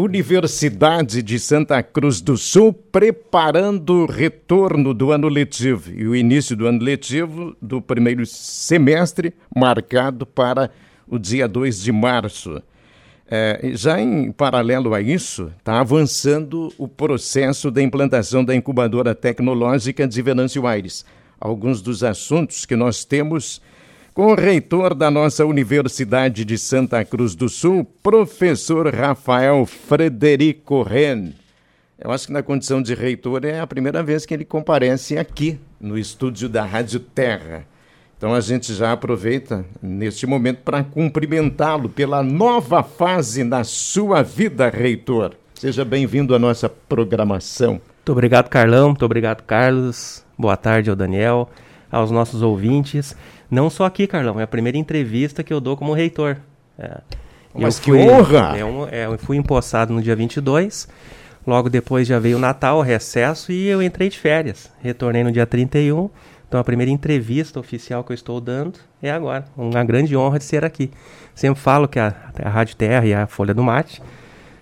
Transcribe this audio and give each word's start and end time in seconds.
Universidade 0.00 1.24
de 1.24 1.40
Santa 1.40 1.82
Cruz 1.82 2.20
do 2.20 2.36
Sul 2.36 2.72
preparando 2.72 4.04
o 4.04 4.06
retorno 4.06 4.94
do 4.94 5.10
ano 5.10 5.26
letivo 5.26 5.90
e 5.90 6.06
o 6.06 6.14
início 6.14 6.54
do 6.54 6.68
ano 6.68 6.80
letivo 6.80 7.56
do 7.60 7.82
primeiro 7.82 8.24
semestre, 8.24 9.34
marcado 9.52 10.24
para 10.24 10.70
o 11.08 11.18
dia 11.18 11.48
2 11.48 11.82
de 11.82 11.90
março. 11.90 12.62
É, 13.28 13.72
já 13.74 14.00
em 14.00 14.30
paralelo 14.30 14.94
a 14.94 15.00
isso, 15.00 15.50
está 15.58 15.80
avançando 15.80 16.72
o 16.78 16.86
processo 16.86 17.68
da 17.68 17.82
implantação 17.82 18.44
da 18.44 18.54
incubadora 18.54 19.16
tecnológica 19.16 20.06
de 20.06 20.22
Venâncio 20.22 20.64
Aires. 20.64 21.04
Alguns 21.40 21.82
dos 21.82 22.04
assuntos 22.04 22.64
que 22.64 22.76
nós 22.76 23.04
temos 23.04 23.60
com 24.18 24.32
o 24.32 24.34
reitor 24.34 24.96
da 24.96 25.12
nossa 25.12 25.46
Universidade 25.46 26.44
de 26.44 26.58
Santa 26.58 27.04
Cruz 27.04 27.36
do 27.36 27.48
Sul, 27.48 27.84
professor 28.02 28.92
Rafael 28.92 29.64
Frederico 29.64 30.82
Ren. 30.82 31.34
Eu 31.96 32.10
acho 32.10 32.26
que 32.26 32.32
na 32.32 32.42
condição 32.42 32.82
de 32.82 32.94
reitor 32.94 33.44
é 33.44 33.60
a 33.60 33.66
primeira 33.68 34.02
vez 34.02 34.26
que 34.26 34.34
ele 34.34 34.44
comparece 34.44 35.16
aqui 35.16 35.60
no 35.80 35.96
estúdio 35.96 36.48
da 36.48 36.64
Rádio 36.64 36.98
Terra. 36.98 37.64
Então 38.16 38.34
a 38.34 38.40
gente 38.40 38.74
já 38.74 38.90
aproveita 38.90 39.64
neste 39.80 40.26
momento 40.26 40.62
para 40.64 40.82
cumprimentá-lo 40.82 41.88
pela 41.88 42.20
nova 42.20 42.82
fase 42.82 43.44
na 43.44 43.62
sua 43.62 44.22
vida, 44.22 44.68
reitor. 44.68 45.34
Seja 45.54 45.84
bem-vindo 45.84 46.34
à 46.34 46.40
nossa 46.40 46.68
programação. 46.68 47.74
Muito 47.74 48.10
obrigado, 48.10 48.48
Carlão. 48.48 48.88
Muito 48.88 49.04
obrigado, 49.04 49.42
Carlos. 49.42 50.24
Boa 50.36 50.56
tarde 50.56 50.90
ao 50.90 50.96
Daniel, 50.96 51.48
aos 51.88 52.10
nossos 52.10 52.42
ouvintes. 52.42 53.14
Não 53.50 53.70
só 53.70 53.84
aqui, 53.84 54.06
Carlão, 54.06 54.38
é 54.38 54.42
a 54.42 54.46
primeira 54.46 54.76
entrevista 54.76 55.42
que 55.42 55.52
eu 55.52 55.60
dou 55.60 55.76
como 55.76 55.94
reitor. 55.94 56.36
É. 56.78 56.98
Mas 57.54 57.76
eu 57.78 57.82
que 57.82 57.90
fui, 57.90 58.00
honra! 58.00 58.56
É 58.56 59.00
é, 59.00 59.06
eu 59.06 59.18
fui 59.18 59.36
empossado 59.36 59.92
no 59.92 60.02
dia 60.02 60.14
22, 60.14 60.88
logo 61.46 61.70
depois 61.70 62.06
já 62.06 62.18
veio 62.18 62.36
o 62.36 62.40
Natal, 62.40 62.78
o 62.78 62.82
recesso, 62.82 63.50
e 63.50 63.66
eu 63.66 63.82
entrei 63.82 64.08
de 64.08 64.18
férias. 64.18 64.70
Retornei 64.80 65.24
no 65.24 65.32
dia 65.32 65.46
31, 65.46 66.10
então 66.46 66.60
a 66.60 66.64
primeira 66.64 66.90
entrevista 66.90 67.58
oficial 67.58 68.04
que 68.04 68.12
eu 68.12 68.14
estou 68.14 68.40
dando 68.40 68.78
é 69.02 69.10
agora. 69.10 69.44
Uma 69.56 69.82
grande 69.82 70.16
honra 70.16 70.38
de 70.38 70.44
ser 70.44 70.64
aqui. 70.64 70.90
Sempre 71.34 71.60
falo 71.60 71.88
que 71.88 71.98
a, 71.98 72.14
a 72.42 72.48
Rádio 72.48 72.76
Terra 72.76 73.06
e 73.06 73.14
a 73.14 73.26
Folha 73.26 73.54
do 73.54 73.62
Mate 73.62 74.02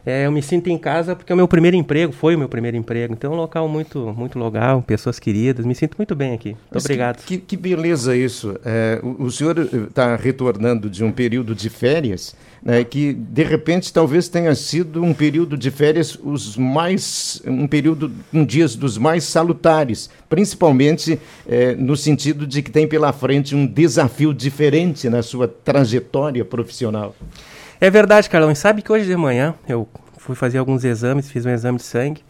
é, 0.06 0.24
eu 0.24 0.30
me 0.30 0.40
sinto 0.40 0.68
em 0.68 0.78
casa 0.78 1.16
porque 1.16 1.32
é 1.32 1.34
o 1.34 1.36
meu 1.36 1.48
primeiro 1.48 1.76
emprego, 1.76 2.12
foi 2.12 2.36
o 2.36 2.38
meu 2.38 2.48
primeiro 2.48 2.76
emprego. 2.76 3.12
Então 3.12 3.32
é 3.32 3.34
um 3.34 3.36
local 3.36 3.68
muito, 3.68 4.14
muito 4.16 4.38
legal, 4.38 4.80
pessoas 4.80 5.18
queridas. 5.18 5.66
Me 5.66 5.74
sinto 5.74 5.96
muito 5.98 6.14
bem 6.14 6.32
aqui. 6.32 6.50
Muito 6.50 6.78
obrigado. 6.78 7.24
Que, 7.24 7.36
que, 7.36 7.56
beleza 7.56 8.16
isso. 8.16 8.56
É, 8.64 9.00
o, 9.02 9.24
o, 9.24 9.30
senhor 9.32 9.58
está 9.58 10.14
retornando 10.14 10.88
de 10.88 11.02
um 11.02 11.10
período 11.10 11.56
de 11.56 11.68
férias, 11.68 12.36
né, 12.62 12.84
que 12.84 13.14
de 13.14 13.42
repente 13.42 13.92
talvez 13.92 14.28
tenha 14.28 14.54
sido 14.54 15.02
um 15.02 15.12
período 15.12 15.58
de 15.58 15.72
férias 15.72 16.16
os 16.22 16.56
mais, 16.56 17.42
um 17.44 17.66
período, 17.66 18.12
um 18.32 18.44
dias 18.44 18.76
dos 18.76 18.96
mais 18.96 19.24
salutares, 19.24 20.08
principalmente 20.28 21.18
é, 21.48 21.74
no 21.74 21.96
sentido 21.96 22.46
de 22.46 22.62
que 22.62 22.70
tem 22.70 22.86
pela 22.86 23.12
frente 23.12 23.56
um 23.56 23.66
desafio 23.66 24.32
diferente 24.32 25.08
na 25.08 25.20
sua 25.20 25.48
trajetória 25.48 26.44
profissional. 26.44 27.12
É 27.78 27.90
verdade, 27.90 28.30
Carlão. 28.30 28.50
E 28.50 28.56
sabe 28.56 28.80
que 28.80 28.90
hoje 28.90 29.04
de 29.04 29.16
manhã 29.16 29.54
eu 29.68 29.86
fui 30.16 30.34
fazer 30.34 30.56
alguns 30.56 30.82
exames, 30.82 31.30
fiz 31.30 31.44
um 31.44 31.50
exame 31.50 31.76
de 31.76 31.84
sangue, 31.84 32.24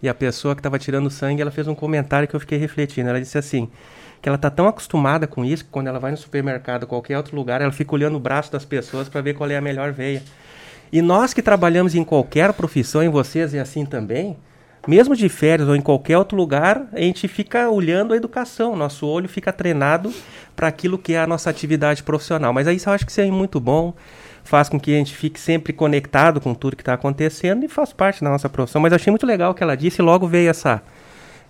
e 0.00 0.08
a 0.08 0.14
pessoa 0.14 0.54
que 0.54 0.60
estava 0.60 0.78
tirando 0.78 1.10
sangue, 1.10 1.42
ela 1.42 1.50
fez 1.50 1.66
um 1.66 1.74
comentário 1.74 2.28
que 2.28 2.34
eu 2.34 2.40
fiquei 2.40 2.56
refletindo. 2.56 3.08
Ela 3.08 3.20
disse 3.20 3.36
assim, 3.36 3.68
que 4.20 4.28
ela 4.28 4.36
está 4.36 4.48
tão 4.48 4.68
acostumada 4.68 5.26
com 5.26 5.44
isso, 5.44 5.64
que 5.64 5.70
quando 5.70 5.88
ela 5.88 5.98
vai 5.98 6.12
no 6.12 6.16
supermercado 6.16 6.86
qualquer 6.86 7.16
outro 7.16 7.34
lugar, 7.34 7.60
ela 7.60 7.72
fica 7.72 7.92
olhando 7.94 8.16
o 8.16 8.20
braço 8.20 8.52
das 8.52 8.64
pessoas 8.64 9.08
para 9.08 9.20
ver 9.20 9.34
qual 9.34 9.50
é 9.50 9.56
a 9.56 9.60
melhor 9.60 9.90
veia. 9.92 10.22
E 10.92 11.02
nós 11.02 11.34
que 11.34 11.42
trabalhamos 11.42 11.96
em 11.96 12.04
qualquer 12.04 12.52
profissão, 12.52 13.02
e 13.02 13.08
vocês 13.08 13.54
é 13.54 13.60
assim 13.60 13.84
também, 13.84 14.36
mesmo 14.86 15.16
de 15.16 15.28
férias 15.28 15.68
ou 15.68 15.74
em 15.74 15.80
qualquer 15.80 16.16
outro 16.18 16.36
lugar, 16.36 16.86
a 16.92 17.00
gente 17.00 17.26
fica 17.26 17.68
olhando 17.68 18.14
a 18.14 18.16
educação, 18.16 18.76
nosso 18.76 19.06
olho 19.06 19.28
fica 19.28 19.52
treinado 19.52 20.12
para 20.54 20.68
aquilo 20.68 20.96
que 20.98 21.14
é 21.14 21.20
a 21.20 21.26
nossa 21.26 21.50
atividade 21.50 22.02
profissional. 22.04 22.52
Mas 22.52 22.68
aí 22.68 22.80
eu 22.84 22.92
acho 22.92 23.04
que 23.04 23.10
isso 23.10 23.20
é 23.20 23.30
muito 23.30 23.58
bom 23.58 23.94
faz 24.44 24.68
com 24.68 24.78
que 24.78 24.94
a 24.94 24.98
gente 24.98 25.14
fique 25.14 25.38
sempre 25.38 25.72
conectado 25.72 26.40
com 26.40 26.54
tudo 26.54 26.76
que 26.76 26.82
está 26.82 26.94
acontecendo 26.94 27.64
e 27.64 27.68
faz 27.68 27.92
parte 27.92 28.22
da 28.22 28.30
nossa 28.30 28.48
profissão. 28.48 28.80
Mas 28.80 28.92
achei 28.92 29.10
muito 29.10 29.26
legal 29.26 29.52
o 29.52 29.54
que 29.54 29.62
ela 29.62 29.76
disse 29.76 30.00
e 30.00 30.04
logo 30.04 30.26
veio 30.26 30.50
essa, 30.50 30.82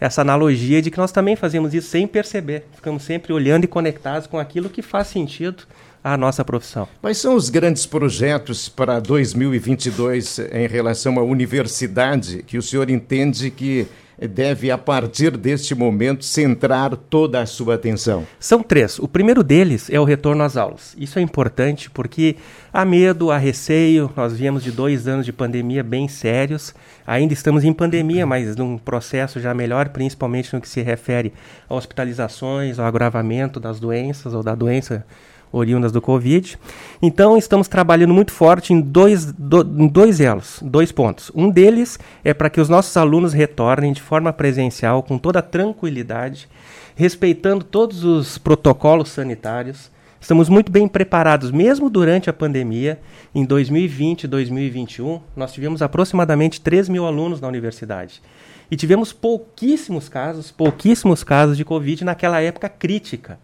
essa 0.01 0.21
analogia 0.21 0.83
de 0.83 0.91
que 0.91 0.99
nós 0.99 1.13
também 1.13 1.37
fazemos 1.37 1.75
isso 1.75 1.89
sem 1.89 2.07
perceber. 2.07 2.67
Ficamos 2.75 3.03
sempre 3.03 3.33
olhando 3.33 3.65
e 3.65 3.69
conectados 3.69 4.27
com 4.27 4.39
aquilo 4.39 4.69
que 4.69 4.83
faz 4.83 5.09
sentido 5.09 5.65
à 6.03 6.17
nossa 6.17 6.45
profissão. 6.45 6.89
Quais 7.01 7.19
são 7.19 7.35
os 7.35 7.49
grandes 7.49 7.87
projetos 7.87 8.69
para 8.69 8.99
2022 9.01 10.41
em 10.53 10.67
relação 10.67 11.19
à 11.19 11.23
universidade 11.23 12.43
que 12.43 12.59
o 12.59 12.63
senhor 12.63 12.91
entende 12.91 13.51
que 13.51 13.87
deve, 14.29 14.71
a 14.71 14.79
partir 14.79 15.37
deste 15.37 15.75
momento, 15.75 16.25
centrar 16.25 16.97
toda 16.97 17.41
a 17.41 17.47
sua 17.47 17.75
atenção? 17.75 18.27
São 18.39 18.63
três. 18.63 18.99
O 18.99 19.09
primeiro 19.09 19.43
deles 19.43 19.91
é 19.91 19.99
o 20.01 20.05
retorno 20.05 20.43
às 20.43 20.57
aulas. 20.57 20.95
Isso 20.99 21.19
é 21.19 21.23
importante 21.23 21.91
porque 21.91 22.37
há 22.73 22.85
medo, 22.85 23.31
há 23.31 23.39
receio. 23.39 24.11
Nós 24.17 24.37
viemos 24.37 24.63
de 24.63 24.71
dois 24.71 25.07
anos 25.09 25.27
de 25.27 25.33
pandemia 25.33 25.83
bem 25.83 26.09
sérios. 26.09 26.75
Ainda 27.07 27.33
estamos 27.33 27.65
em 27.65 27.73
pandemia, 27.73 28.27
mas 28.27 28.57
num 28.57 28.79
processo 28.79 29.41
já 29.41 29.53
melhor, 29.53 29.89
principalmente 29.89 30.55
no 30.55 30.61
que 30.61 30.69
se 30.69 30.83
refere 30.83 31.33
a 31.69 31.75
hospitalizações, 31.75 32.79
ao 32.79 32.87
agravamento 32.87 33.59
das 33.59 33.81
doenças 33.81 34.35
ou 34.35 34.43
da 34.43 34.55
doença 34.55 35.05
oriundas 35.53 35.93
do 35.93 36.01
Covid. 36.01 36.59
Então, 37.01 37.37
estamos 37.37 37.69
trabalhando 37.69 38.15
muito 38.15 38.33
forte 38.33 38.73
em 38.73 38.81
dois, 38.81 39.31
do, 39.33 39.61
em 39.61 39.87
dois 39.87 40.21
elos, 40.21 40.59
dois 40.63 40.91
pontos. 40.91 41.31
Um 41.35 41.51
deles 41.51 41.99
é 42.25 42.33
para 42.33 42.49
que 42.49 42.61
os 42.61 42.69
nossos 42.69 42.97
alunos 42.97 43.33
retornem 43.33 43.93
de 43.93 44.01
forma 44.01 44.33
presencial, 44.33 45.03
com 45.03 45.19
toda 45.19 45.43
tranquilidade, 45.43 46.49
respeitando 46.97 47.65
todos 47.65 48.03
os 48.03 48.39
protocolos 48.39 49.11
sanitários. 49.11 49.91
Estamos 50.21 50.49
muito 50.49 50.71
bem 50.71 50.87
preparados, 50.87 51.51
mesmo 51.51 51.91
durante 51.91 52.31
a 52.31 52.33
pandemia. 52.33 53.01
Em 53.35 53.45
2020 53.45 54.25
e 54.25 54.29
2021, 54.29 55.21
nós 55.37 55.53
tivemos 55.53 55.83
aproximadamente 55.83 56.61
3 56.61 56.89
mil 56.89 57.05
alunos 57.05 57.41
na 57.41 57.49
universidade. 57.49 58.23
E 58.71 58.77
tivemos 58.77 59.13
pouquíssimos 59.13 60.09
casos, 60.09 60.51
pouquíssimos 60.51 61.23
casos 61.23 61.57
de 61.57 61.65
Covid 61.65 62.05
naquela 62.05 62.41
época 62.41 62.69
crítica. 62.69 63.39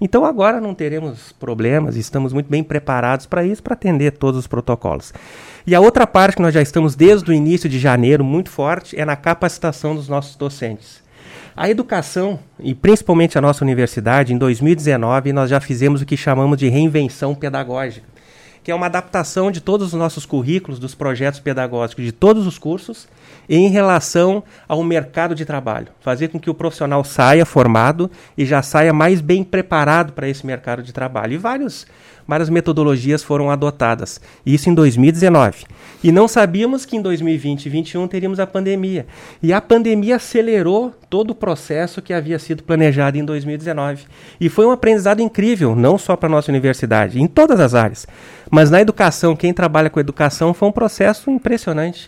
Então 0.00 0.24
agora 0.24 0.60
não 0.60 0.74
teremos 0.74 1.32
problemas, 1.32 1.96
estamos 1.96 2.32
muito 2.32 2.50
bem 2.50 2.62
preparados 2.62 3.26
para 3.26 3.44
isso, 3.44 3.62
para 3.62 3.74
atender 3.74 4.12
todos 4.12 4.40
os 4.40 4.46
protocolos. 4.46 5.12
E 5.66 5.74
a 5.74 5.80
outra 5.80 6.06
parte 6.06 6.36
que 6.36 6.42
nós 6.42 6.52
já 6.52 6.60
estamos 6.60 6.94
desde 6.94 7.30
o 7.30 7.34
início 7.34 7.68
de 7.68 7.78
janeiro 7.78 8.24
muito 8.24 8.50
forte 8.50 8.98
é 8.98 9.04
na 9.04 9.16
capacitação 9.16 9.94
dos 9.94 10.08
nossos 10.08 10.36
docentes. 10.36 11.02
A 11.56 11.70
educação, 11.70 12.38
e 12.58 12.74
principalmente 12.74 13.38
a 13.38 13.40
nossa 13.40 13.64
universidade, 13.64 14.34
em 14.34 14.38
2019 14.38 15.32
nós 15.32 15.48
já 15.48 15.60
fizemos 15.60 16.02
o 16.02 16.06
que 16.06 16.16
chamamos 16.16 16.58
de 16.58 16.68
reinvenção 16.68 17.32
pedagógica, 17.32 18.06
que 18.64 18.70
é 18.70 18.74
uma 18.74 18.86
adaptação 18.86 19.50
de 19.50 19.60
todos 19.60 19.88
os 19.88 19.92
nossos 19.92 20.24
currículos, 20.24 20.78
dos 20.78 20.94
projetos 20.94 21.38
pedagógicos 21.38 22.02
de 22.02 22.10
todos 22.10 22.46
os 22.46 22.58
cursos, 22.58 23.06
em 23.46 23.68
relação 23.68 24.42
ao 24.66 24.82
mercado 24.82 25.34
de 25.34 25.44
trabalho. 25.44 25.88
Fazer 26.00 26.28
com 26.28 26.40
que 26.40 26.48
o 26.48 26.54
profissional 26.54 27.04
saia 27.04 27.44
formado 27.44 28.10
e 28.38 28.46
já 28.46 28.62
saia 28.62 28.90
mais 28.90 29.20
bem 29.20 29.44
preparado 29.44 30.14
para 30.14 30.26
esse 30.26 30.46
mercado 30.46 30.82
de 30.82 30.94
trabalho. 30.94 31.34
E 31.34 31.36
vários, 31.36 31.86
várias 32.26 32.48
metodologias 32.48 33.22
foram 33.22 33.50
adotadas. 33.50 34.18
Isso 34.46 34.70
em 34.70 34.74
2019. 34.74 35.66
E 36.02 36.10
não 36.10 36.26
sabíamos 36.26 36.86
que 36.86 36.96
em 36.96 37.02
2020 37.02 37.66
e 37.66 37.70
2021 37.70 38.08
teríamos 38.08 38.40
a 38.40 38.46
pandemia. 38.46 39.06
E 39.42 39.52
a 39.52 39.60
pandemia 39.60 40.16
acelerou 40.16 40.94
todo 41.08 41.30
o 41.30 41.34
processo 41.34 42.02
que 42.02 42.12
havia 42.12 42.38
sido 42.38 42.62
planejado 42.62 43.16
em 43.16 43.24
2019. 43.24 44.04
E 44.40 44.48
foi 44.48 44.66
um 44.66 44.70
aprendizado 44.70 45.20
incrível, 45.20 45.76
não 45.76 45.96
só 45.96 46.16
para 46.16 46.28
a 46.28 46.30
nossa 46.30 46.50
universidade, 46.50 47.20
em 47.20 47.26
todas 47.26 47.60
as 47.60 47.74
áreas. 47.74 48.06
Mas 48.54 48.70
na 48.70 48.80
educação, 48.80 49.34
quem 49.34 49.52
trabalha 49.52 49.90
com 49.90 49.98
educação, 49.98 50.54
foi 50.54 50.68
um 50.68 50.70
processo 50.70 51.28
impressionante. 51.28 52.06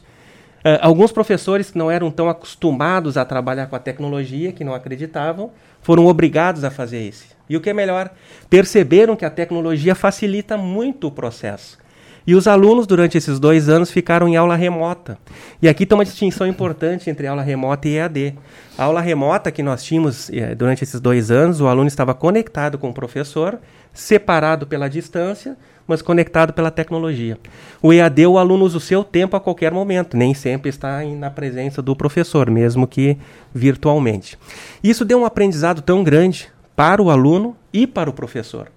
Uh, 0.65 0.79
alguns 0.81 1.11
professores 1.11 1.73
que 1.73 1.76
não 1.76 1.91
eram 1.91 2.09
tão 2.09 2.29
acostumados 2.29 3.17
a 3.17 3.25
trabalhar 3.25 3.67
com 3.67 3.75
a 3.75 3.81
tecnologia, 3.81 4.53
que 4.53 4.62
não 4.62 4.73
acreditavam, 4.73 5.50
foram 5.82 6.06
obrigados 6.06 6.62
a 6.62 6.70
fazer 6.70 7.00
isso. 7.00 7.25
E 7.50 7.56
o 7.56 7.61
que 7.61 7.70
é 7.70 7.73
melhor, 7.73 8.12
perceberam 8.49 9.17
que 9.17 9.25
a 9.25 9.31
tecnologia 9.31 9.93
facilita 9.97 10.56
muito 10.56 11.09
o 11.09 11.11
processo. 11.11 11.79
E 12.25 12.32
os 12.37 12.47
alunos, 12.47 12.87
durante 12.87 13.19
esses 13.19 13.41
dois 13.41 13.69
anos, 13.69 13.91
ficaram 13.91 14.29
em 14.29 14.37
aula 14.37 14.55
remota. 14.55 15.19
E 15.61 15.69
aqui 15.69 15.85
tem 15.85 15.99
uma 15.99 16.05
distinção 16.05 16.47
importante 16.47 17.11
entre 17.11 17.26
aula 17.26 17.43
remota 17.43 17.88
e 17.88 17.97
EAD. 17.97 18.35
A 18.79 18.85
aula 18.85 19.00
remota 19.00 19.50
que 19.50 19.65
nós 19.65 19.82
tínhamos 19.82 20.31
eh, 20.31 20.55
durante 20.55 20.85
esses 20.85 21.00
dois 21.00 21.32
anos, 21.32 21.61
o 21.61 21.67
aluno 21.67 21.88
estava 21.88 22.15
conectado 22.15 22.79
com 22.79 22.91
o 22.91 22.94
professor, 22.94 23.59
separado 23.93 24.67
pela 24.67 24.88
distância, 24.88 25.56
mas 25.87 26.03
conectado 26.03 26.53
pela 26.53 26.71
tecnologia. 26.71 27.38
O 27.83 27.93
EAD, 27.93 28.27
o 28.27 28.38
aluno 28.38 28.65
usa 28.65 28.79
o 28.79 28.81
seu 28.81 29.05
tempo 29.05 29.37
a 29.37 29.41
qualquer 29.41 29.73
momento, 29.73 30.17
nem 30.17 30.35
sempre 30.35 30.69
está 30.69 31.03
na 31.05 31.31
presença 31.31 31.81
do 31.81 31.94
professor, 31.94 32.50
mesmo 32.50 32.87
que 32.87 33.17
virtualmente. 33.55 34.38
Isso 34.83 35.05
deu 35.05 35.19
um 35.19 35.25
aprendizado 35.25 35.83
tão 35.83 36.03
grande 36.03 36.49
para 36.75 37.03
o 37.03 37.11
aluno 37.11 37.56
e 37.73 37.87
para 37.87 38.11
o 38.11 38.12
professor. 38.12 38.71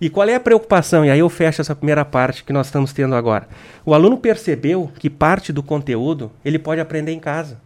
E 0.00 0.10
qual 0.10 0.28
é 0.28 0.34
a 0.34 0.40
preocupação? 0.40 1.04
E 1.04 1.10
aí 1.10 1.20
eu 1.20 1.28
fecho 1.28 1.60
essa 1.60 1.76
primeira 1.76 2.04
parte 2.04 2.42
que 2.42 2.52
nós 2.52 2.66
estamos 2.66 2.92
tendo 2.92 3.14
agora. 3.14 3.46
O 3.84 3.94
aluno 3.94 4.16
percebeu 4.16 4.90
que 4.98 5.08
parte 5.08 5.52
do 5.52 5.62
conteúdo 5.62 6.32
ele 6.44 6.58
pode 6.58 6.80
aprender 6.80 7.12
em 7.12 7.20
casa. 7.20 7.60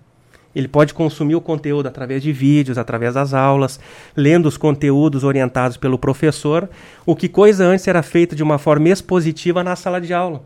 Ele 0.57 0.69
pode 0.69 0.95
consumir 0.95 1.35
o 1.35 1.41
conteúdo 1.43 1.87
através 1.87 2.23
de 2.23 2.33
vídeos, 2.33 2.79
através 2.79 3.13
das 3.13 3.35
aulas, 3.35 3.79
lendo 4.17 4.47
os 4.47 4.57
conteúdos 4.57 5.23
orientados 5.23 5.77
pelo 5.77 5.99
professor, 5.99 6.67
o 7.05 7.15
que 7.15 7.29
coisa 7.29 7.63
antes 7.63 7.87
era 7.87 8.03
feito 8.03 8.35
de 8.35 8.43
uma 8.43 8.57
forma 8.57 8.89
expositiva 8.89 9.63
na 9.63 9.77
sala 9.77 10.01
de 10.01 10.15
aula. 10.15 10.43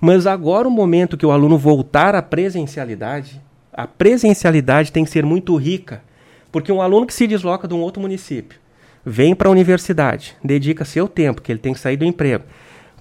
Mas 0.00 0.28
agora 0.28 0.68
o 0.68 0.70
momento 0.70 1.16
que 1.16 1.26
o 1.26 1.32
aluno 1.32 1.58
voltar 1.58 2.14
à 2.14 2.22
presencialidade, 2.22 3.42
a 3.72 3.84
presencialidade 3.84 4.92
tem 4.92 5.02
que 5.02 5.10
ser 5.10 5.26
muito 5.26 5.56
rica, 5.56 6.04
porque 6.52 6.70
um 6.70 6.80
aluno 6.80 7.04
que 7.04 7.12
se 7.12 7.26
desloca 7.26 7.66
de 7.66 7.74
um 7.74 7.80
outro 7.80 8.00
município, 8.00 8.60
vem 9.04 9.34
para 9.34 9.48
a 9.48 9.50
universidade, 9.50 10.36
dedica 10.42 10.84
seu 10.84 11.08
tempo, 11.08 11.42
que 11.42 11.50
ele 11.50 11.58
tem 11.58 11.74
que 11.74 11.80
sair 11.80 11.96
do 11.96 12.04
emprego, 12.04 12.44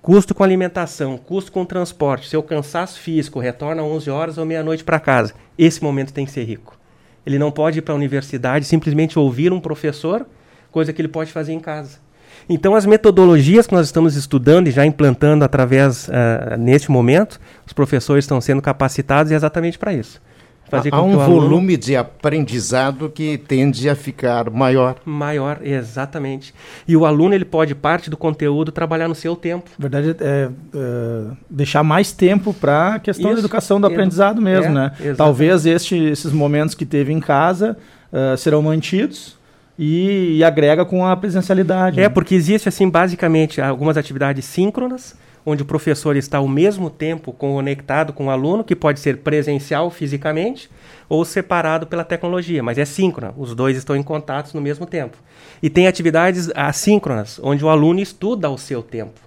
custo 0.01 0.33
com 0.33 0.44
alimentação, 0.44 1.19
custo 1.19 1.51
com 1.51 1.63
transporte, 1.63 2.27
seu 2.27 2.42
cansaço 2.42 3.00
físico, 3.00 3.39
retorna 3.39 3.83
às 3.83 3.88
11 3.88 4.09
horas 4.09 4.38
ou 4.39 4.45
meia-noite 4.45 4.83
para 4.83 5.00
casa. 5.00 5.36
Esse 5.57 5.81
momento 5.83 6.13
tem 6.13 6.25
que 6.25 6.31
ser 6.31 6.44
rico. 6.44 6.77
Ele 7.25 7.39
não 7.39 7.51
pode 7.51 7.80
ir 7.80 7.81
para 7.81 7.94
a 7.94 7.98
universidade 7.98 8.65
simplesmente 8.65 9.19
ouvir 9.19 9.51
um 9.51 9.59
professor, 9.59 10.25
coisa 10.71 10.94
que 10.94 11.01
ele 11.01 11.09
pode 11.09 11.31
fazer 11.31 11.54
em 11.54 11.59
casa. 11.59 12.00
Então, 12.48 12.75
as 12.75 12.86
metodologias 12.86 13.68
que 13.68 13.74
nós 13.74 13.86
estamos 13.86 14.15
estudando 14.15 14.68
e 14.68 14.71
já 14.71 14.86
implantando 14.86 15.44
através, 15.44 16.07
uh, 16.07 16.57
neste 16.57 16.89
momento, 16.89 17.39
os 17.65 17.74
professores 17.74 18.24
estão 18.24 18.39
sendo 18.39 18.62
capacitados 18.62 19.31
exatamente 19.31 19.77
para 19.77 19.92
isso. 19.94 20.21
Fazer 20.69 20.94
Há 20.94 21.02
um 21.02 21.18
volume 21.18 21.74
aluno... 21.74 21.78
de 21.78 21.96
aprendizado 21.96 23.10
que 23.10 23.38
tende 23.38 23.90
a 23.90 23.96
ficar 23.96 24.50
maior. 24.50 24.98
Maior, 25.06 25.60
exatamente. 25.64 26.54
E 26.88 26.96
o 26.96 27.06
aluno 27.06 27.34
ele 27.34 27.46
pode 27.46 27.74
parte 27.74 28.10
do 28.10 28.18
conteúdo 28.18 28.72
trabalhar 28.72 29.08
no 29.08 29.16
seu 29.16 29.36
tempo. 29.36 29.69
Verdade, 29.80 30.16
é, 30.19 30.50
é 30.75 31.31
deixar 31.50 31.84
mais 31.84 32.12
tempo 32.12 32.54
para 32.54 32.96
a 32.96 33.00
questão 33.00 33.31
Isso, 33.31 33.36
da 33.36 33.40
educação 33.40 33.80
do 33.80 33.88
aprendizado 33.88 34.42
mesmo, 34.42 34.72
é, 34.72 34.74
né? 34.74 34.92
Exatamente. 34.94 35.18
Talvez 35.18 35.66
este, 35.66 35.96
esses 35.96 36.34
momentos 36.34 36.75
que 36.75 36.86
teve 36.86 37.14
em 37.14 37.19
casa 37.19 37.78
uh, 38.12 38.38
serão 38.38 38.62
mantidos 38.62 39.38
e, 39.80 40.38
e, 40.38 40.44
agrega 40.44 40.84
com 40.84 41.06
a 41.06 41.16
presencialidade. 41.16 42.00
É, 42.00 42.04
né? 42.04 42.10
porque 42.10 42.36
existe 42.36 42.68
assim 42.68 42.90
basicamente 42.90 43.62
algumas 43.62 43.96
atividades 43.96 44.44
síncronas 44.44 45.16
onde 45.50 45.64
o 45.64 45.66
professor 45.66 46.18
está 46.18 46.40
ao 46.40 46.48
mesmo 46.48 46.90
tempo 46.90 47.32
conectado 47.32 48.12
com 48.12 48.26
o 48.26 48.30
aluno, 48.30 48.66
que 48.66 48.76
pode 48.76 49.00
ser 49.00 49.20
presencial 49.20 49.90
fisicamente 49.90 50.70
ou 51.08 51.24
separado 51.24 51.88
pela 51.88 52.04
tecnologia, 52.04 52.62
mas 52.62 52.78
é 52.78 52.84
síncrona, 52.84 53.34
os 53.38 53.56
dois 53.56 53.78
estão 53.78 53.96
em 53.96 54.04
contato 54.04 54.54
no 54.54 54.60
mesmo 54.60 54.86
tempo. 54.86 55.16
E 55.64 55.70
tem 55.70 55.88
atividades 55.88 56.52
assíncronas, 56.54 57.40
onde 57.42 57.64
o 57.64 57.70
aluno 57.70 58.02
estuda 58.02 58.50
ao 58.50 58.58
seu 58.58 58.84
tempo, 58.84 59.22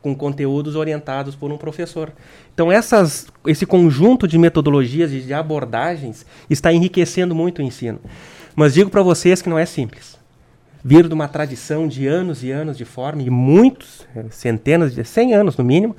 com 0.00 0.14
conteúdos 0.14 0.76
orientados 0.76 1.36
por 1.36 1.52
um 1.52 1.58
professor. 1.58 2.10
Então 2.54 2.72
essas, 2.72 3.26
esse 3.46 3.66
conjunto 3.66 4.26
de 4.26 4.38
metodologias 4.38 5.12
e 5.12 5.20
de 5.20 5.34
abordagens 5.34 6.24
está 6.48 6.72
enriquecendo 6.72 7.34
muito 7.34 7.58
o 7.58 7.62
ensino. 7.62 8.00
Mas 8.54 8.72
digo 8.72 8.88
para 8.88 9.02
vocês 9.02 9.42
que 9.42 9.50
não 9.50 9.58
é 9.58 9.66
simples 9.66 10.16
vir 10.86 11.08
de 11.08 11.14
uma 11.14 11.26
tradição 11.26 11.88
de 11.88 12.06
anos 12.06 12.44
e 12.44 12.52
anos 12.52 12.78
de 12.78 12.84
forma, 12.84 13.20
e 13.20 13.28
muitos, 13.28 14.06
eh, 14.14 14.26
centenas 14.30 14.94
de, 14.94 15.02
100 15.02 15.34
anos 15.34 15.56
no 15.56 15.64
mínimo, 15.64 15.96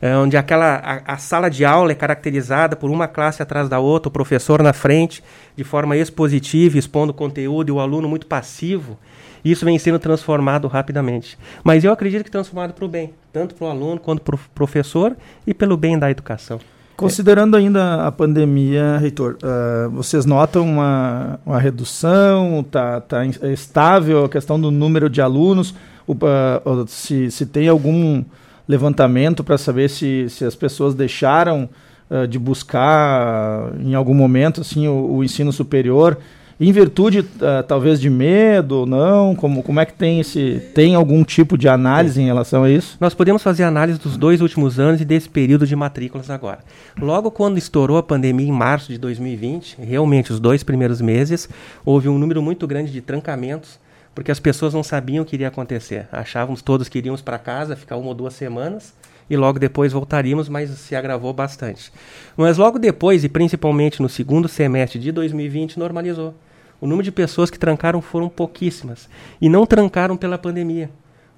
é, 0.00 0.16
onde 0.16 0.36
aquela, 0.36 0.76
a, 0.76 1.14
a, 1.14 1.18
sala 1.18 1.50
de 1.50 1.64
aula 1.64 1.90
é 1.90 1.94
caracterizada 1.96 2.76
por 2.76 2.88
uma 2.88 3.08
classe 3.08 3.42
atrás 3.42 3.68
da 3.68 3.80
outra, 3.80 4.08
o 4.08 4.12
professor 4.12 4.62
na 4.62 4.72
frente, 4.72 5.24
de 5.56 5.64
forma 5.64 5.96
expositiva, 5.96 6.78
expondo 6.78 7.12
conteúdo, 7.12 7.70
e 7.70 7.72
o 7.72 7.80
aluno 7.80 8.08
muito 8.08 8.28
passivo. 8.28 8.96
Isso 9.44 9.64
vem 9.64 9.76
sendo 9.76 9.98
transformado 9.98 10.68
rapidamente. 10.68 11.36
Mas 11.64 11.82
eu 11.82 11.90
acredito 11.90 12.22
que 12.22 12.30
transformado 12.30 12.74
para 12.74 12.84
o 12.84 12.88
bem, 12.88 13.12
tanto 13.32 13.56
para 13.56 13.66
o 13.66 13.70
aluno 13.70 13.98
quanto 13.98 14.22
para 14.22 14.36
o 14.36 14.40
professor 14.54 15.16
e 15.44 15.52
pelo 15.52 15.76
bem 15.76 15.98
da 15.98 16.12
educação. 16.12 16.60
Considerando 16.98 17.56
ainda 17.56 18.06
a 18.08 18.10
pandemia, 18.10 18.98
Reitor, 18.98 19.36
uh, 19.40 19.88
vocês 19.90 20.26
notam 20.26 20.68
uma, 20.68 21.38
uma 21.46 21.60
redução? 21.60 22.58
Está 22.58 23.00
tá 23.00 23.24
estável 23.24 24.24
a 24.24 24.28
questão 24.28 24.60
do 24.60 24.68
número 24.72 25.08
de 25.08 25.22
alunos? 25.22 25.72
Uh, 26.08 26.84
se, 26.88 27.30
se 27.30 27.46
tem 27.46 27.68
algum 27.68 28.24
levantamento 28.66 29.44
para 29.44 29.56
saber 29.56 29.88
se, 29.88 30.28
se 30.28 30.44
as 30.44 30.56
pessoas 30.56 30.92
deixaram 30.92 31.68
uh, 32.10 32.26
de 32.26 32.36
buscar 32.36 33.70
em 33.78 33.94
algum 33.94 34.14
momento 34.14 34.62
assim 34.62 34.88
o, 34.88 35.18
o 35.18 35.22
ensino 35.22 35.52
superior 35.52 36.18
em 36.66 36.72
virtude 36.72 37.20
uh, 37.20 37.62
talvez 37.66 38.00
de 38.00 38.10
medo 38.10 38.78
ou 38.78 38.86
não? 38.86 39.34
Como, 39.36 39.62
como 39.62 39.78
é 39.78 39.86
que 39.86 39.92
tem 39.92 40.18
esse. 40.18 40.60
Tem 40.74 40.94
algum 40.94 41.22
tipo 41.22 41.56
de 41.56 41.68
análise 41.68 42.20
em 42.20 42.26
relação 42.26 42.64
a 42.64 42.70
isso? 42.70 42.96
Nós 43.00 43.14
podemos 43.14 43.42
fazer 43.42 43.62
análise 43.62 43.98
dos 43.98 44.16
dois 44.16 44.40
últimos 44.40 44.80
anos 44.80 45.00
e 45.00 45.04
desse 45.04 45.28
período 45.28 45.66
de 45.66 45.76
matrículas 45.76 46.30
agora. 46.30 46.58
Logo 47.00 47.30
quando 47.30 47.58
estourou 47.58 47.96
a 47.96 48.02
pandemia 48.02 48.48
em 48.48 48.52
março 48.52 48.90
de 48.90 48.98
2020, 48.98 49.76
realmente 49.80 50.32
os 50.32 50.40
dois 50.40 50.64
primeiros 50.64 51.00
meses, 51.00 51.48
houve 51.84 52.08
um 52.08 52.18
número 52.18 52.42
muito 52.42 52.66
grande 52.66 52.90
de 52.90 53.00
trancamentos, 53.00 53.78
porque 54.12 54.32
as 54.32 54.40
pessoas 54.40 54.74
não 54.74 54.82
sabiam 54.82 55.22
o 55.22 55.26
que 55.26 55.36
iria 55.36 55.48
acontecer. 55.48 56.08
Achávamos 56.10 56.60
todos 56.60 56.88
que 56.88 56.98
iríamos 56.98 57.22
para 57.22 57.38
casa, 57.38 57.76
ficar 57.76 57.96
uma 57.96 58.08
ou 58.08 58.14
duas 58.14 58.34
semanas 58.34 58.92
e 59.30 59.36
logo 59.36 59.58
depois 59.58 59.92
voltaríamos, 59.92 60.48
mas 60.48 60.70
se 60.70 60.96
agravou 60.96 61.32
bastante. 61.32 61.92
Mas 62.36 62.56
logo 62.56 62.78
depois, 62.78 63.24
e 63.24 63.28
principalmente 63.28 64.00
no 64.00 64.08
segundo 64.08 64.48
semestre 64.48 64.98
de 64.98 65.12
2020, 65.12 65.78
normalizou. 65.78 66.34
O 66.80 66.86
número 66.86 67.04
de 67.04 67.12
pessoas 67.12 67.50
que 67.50 67.58
trancaram 67.58 68.00
foram 68.00 68.28
pouquíssimas. 68.28 69.08
E 69.40 69.48
não 69.48 69.66
trancaram 69.66 70.16
pela 70.16 70.38
pandemia. 70.38 70.90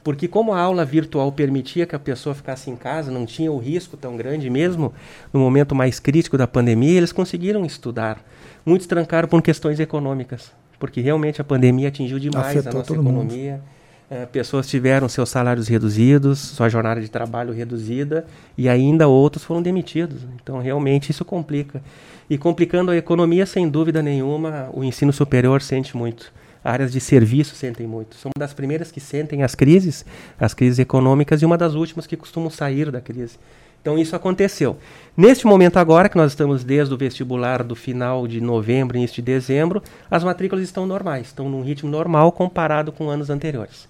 Porque 0.02 0.26
como 0.26 0.52
a 0.52 0.60
aula 0.60 0.84
virtual 0.84 1.30
permitia 1.30 1.86
que 1.86 1.94
a 1.94 1.98
pessoa 1.98 2.34
ficasse 2.34 2.70
em 2.70 2.76
casa, 2.76 3.10
não 3.10 3.26
tinha 3.26 3.52
o 3.52 3.58
risco 3.58 3.96
tão 3.96 4.16
grande 4.16 4.48
mesmo 4.48 4.94
no 5.32 5.40
momento 5.40 5.74
mais 5.74 6.00
crítico 6.00 6.38
da 6.38 6.46
pandemia, 6.46 6.96
eles 6.96 7.12
conseguiram 7.12 7.64
estudar. 7.66 8.22
Muitos 8.64 8.86
trancaram 8.86 9.28
por 9.28 9.42
questões 9.42 9.78
econômicas, 9.78 10.52
porque 10.78 11.00
realmente 11.00 11.40
a 11.40 11.44
pandemia 11.44 11.88
atingiu 11.88 12.18
demais 12.18 12.56
Afetou 12.56 12.70
a 12.70 12.74
nossa 12.74 12.92
economia. 12.92 13.52
Mundo. 13.52 13.62
Uh, 14.10 14.26
pessoas 14.26 14.66
tiveram 14.66 15.08
seus 15.08 15.28
salários 15.28 15.68
reduzidos, 15.68 16.40
sua 16.40 16.68
jornada 16.68 17.00
de 17.00 17.08
trabalho 17.08 17.52
reduzida 17.52 18.26
e 18.58 18.68
ainda 18.68 19.06
outros 19.06 19.44
foram 19.44 19.62
demitidos. 19.62 20.22
Então, 20.42 20.58
realmente, 20.58 21.10
isso 21.10 21.24
complica. 21.24 21.80
E 22.30 22.38
complicando 22.38 22.92
a 22.92 22.96
economia, 22.96 23.44
sem 23.44 23.68
dúvida 23.68 24.00
nenhuma, 24.00 24.70
o 24.72 24.84
ensino 24.84 25.12
superior 25.12 25.60
sente 25.60 25.96
muito. 25.96 26.32
Áreas 26.62 26.92
de 26.92 27.00
serviço 27.00 27.56
sentem 27.56 27.88
muito. 27.88 28.14
São 28.14 28.30
uma 28.32 28.38
das 28.38 28.54
primeiras 28.54 28.92
que 28.92 29.00
sentem 29.00 29.42
as 29.42 29.56
crises, 29.56 30.04
as 30.38 30.54
crises 30.54 30.78
econômicas, 30.78 31.42
e 31.42 31.44
uma 31.44 31.58
das 31.58 31.74
últimas 31.74 32.06
que 32.06 32.16
costumam 32.16 32.48
sair 32.48 32.88
da 32.92 33.00
crise. 33.00 33.36
Então 33.82 33.98
isso 33.98 34.14
aconteceu. 34.14 34.76
Neste 35.16 35.44
momento 35.44 35.78
agora, 35.78 36.08
que 36.08 36.16
nós 36.16 36.30
estamos 36.30 36.62
desde 36.62 36.94
o 36.94 36.96
vestibular 36.96 37.64
do 37.64 37.74
final 37.74 38.28
de 38.28 38.40
novembro, 38.40 38.96
início 38.96 39.16
de 39.16 39.22
dezembro, 39.22 39.82
as 40.08 40.22
matrículas 40.22 40.62
estão 40.62 40.86
normais, 40.86 41.28
estão 41.28 41.48
num 41.48 41.62
ritmo 41.62 41.90
normal 41.90 42.30
comparado 42.30 42.92
com 42.92 43.10
anos 43.10 43.28
anteriores. 43.28 43.88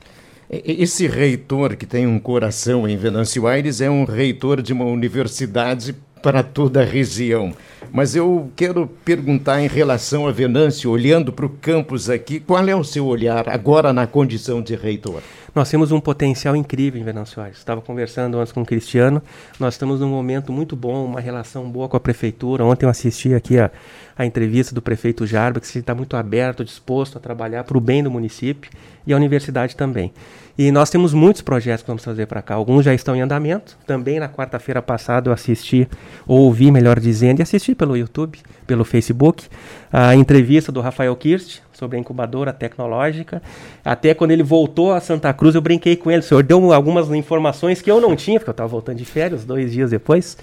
Esse 0.48 1.06
reitor 1.06 1.76
que 1.76 1.86
tem 1.86 2.06
um 2.06 2.18
coração 2.18 2.88
em 2.88 2.96
Venâncio 2.96 3.46
Aires 3.46 3.80
é 3.80 3.90
um 3.90 4.04
reitor 4.04 4.62
de 4.62 4.72
uma 4.72 4.84
universidade 4.84 5.94
para 6.22 6.42
toda 6.42 6.82
a 6.82 6.84
região. 6.84 7.52
Mas 7.92 8.14
eu 8.14 8.50
quero 8.54 8.86
perguntar 9.04 9.60
em 9.60 9.66
relação 9.66 10.28
a 10.28 10.32
Venâncio, 10.32 10.90
olhando 10.90 11.32
para 11.32 11.46
o 11.46 11.50
campus 11.50 12.08
aqui, 12.08 12.38
qual 12.38 12.66
é 12.68 12.76
o 12.76 12.84
seu 12.84 13.06
olhar 13.06 13.48
agora 13.48 13.92
na 13.92 14.06
condição 14.06 14.62
de 14.62 14.76
reitor? 14.76 15.22
Nós 15.54 15.68
temos 15.68 15.90
um 15.90 16.00
potencial 16.00 16.54
incrível 16.54 17.00
em 17.00 17.04
Venâncio. 17.04 17.44
Estava 17.48 17.80
conversando 17.80 18.38
antes 18.38 18.52
com 18.52 18.62
o 18.62 18.66
Cristiano. 18.66 19.20
Nós 19.58 19.74
estamos 19.74 19.98
num 19.98 20.08
momento 20.08 20.52
muito 20.52 20.76
bom, 20.76 21.04
uma 21.04 21.20
relação 21.20 21.68
boa 21.68 21.88
com 21.88 21.96
a 21.96 22.00
prefeitura. 22.00 22.64
Ontem 22.64 22.86
eu 22.86 22.90
assisti 22.90 23.34
aqui 23.34 23.58
a, 23.58 23.70
a 24.16 24.24
entrevista 24.24 24.72
do 24.74 24.80
prefeito 24.80 25.26
Jarba, 25.26 25.58
que 25.58 25.66
está 25.66 25.94
muito 25.94 26.16
aberto, 26.16 26.64
disposto 26.64 27.18
a 27.18 27.20
trabalhar 27.20 27.64
para 27.64 27.76
o 27.76 27.80
bem 27.80 28.02
do 28.02 28.10
município 28.10 28.70
e 29.04 29.12
a 29.12 29.16
universidade 29.16 29.74
também. 29.74 30.12
E 30.56 30.70
nós 30.70 30.88
temos 30.90 31.12
muitos 31.12 31.42
projetos 31.42 31.82
que 31.82 31.88
vamos 31.88 32.04
fazer 32.04 32.26
para 32.26 32.42
cá. 32.42 32.54
Alguns 32.54 32.84
já 32.84 32.94
estão 32.94 33.16
em 33.16 33.20
andamento. 33.20 33.76
Também 33.86 34.20
na 34.20 34.28
quarta-feira 34.28 34.80
passada 34.80 35.30
eu 35.30 35.32
assisti, 35.32 35.88
ou 36.26 36.40
ouvi, 36.40 36.70
melhor 36.70 37.00
dizendo, 37.00 37.40
e 37.40 37.42
assisti 37.42 37.74
pelo 37.74 37.96
YouTube, 37.96 38.38
pelo 38.66 38.84
Facebook, 38.84 39.48
a 39.92 40.14
entrevista 40.14 40.70
do 40.70 40.80
Rafael 40.80 41.16
Kirst 41.16 41.60
sobre 41.80 41.96
a 41.96 42.00
incubadora 42.00 42.52
tecnológica. 42.52 43.42
Até 43.82 44.12
quando 44.12 44.32
ele 44.32 44.42
voltou 44.42 44.92
a 44.92 45.00
Santa 45.00 45.32
Cruz, 45.32 45.54
eu 45.54 45.62
brinquei 45.62 45.96
com 45.96 46.10
ele. 46.10 46.20
O 46.20 46.22
senhor 46.22 46.42
deu 46.42 46.72
algumas 46.74 47.10
informações 47.10 47.80
que 47.80 47.90
eu 47.90 48.00
não 48.00 48.14
tinha, 48.14 48.38
porque 48.38 48.50
eu 48.50 48.52
estava 48.52 48.68
voltando 48.68 48.98
de 48.98 49.04
férias 49.06 49.44
dois 49.44 49.72
dias 49.72 49.90
depois. 49.90 50.36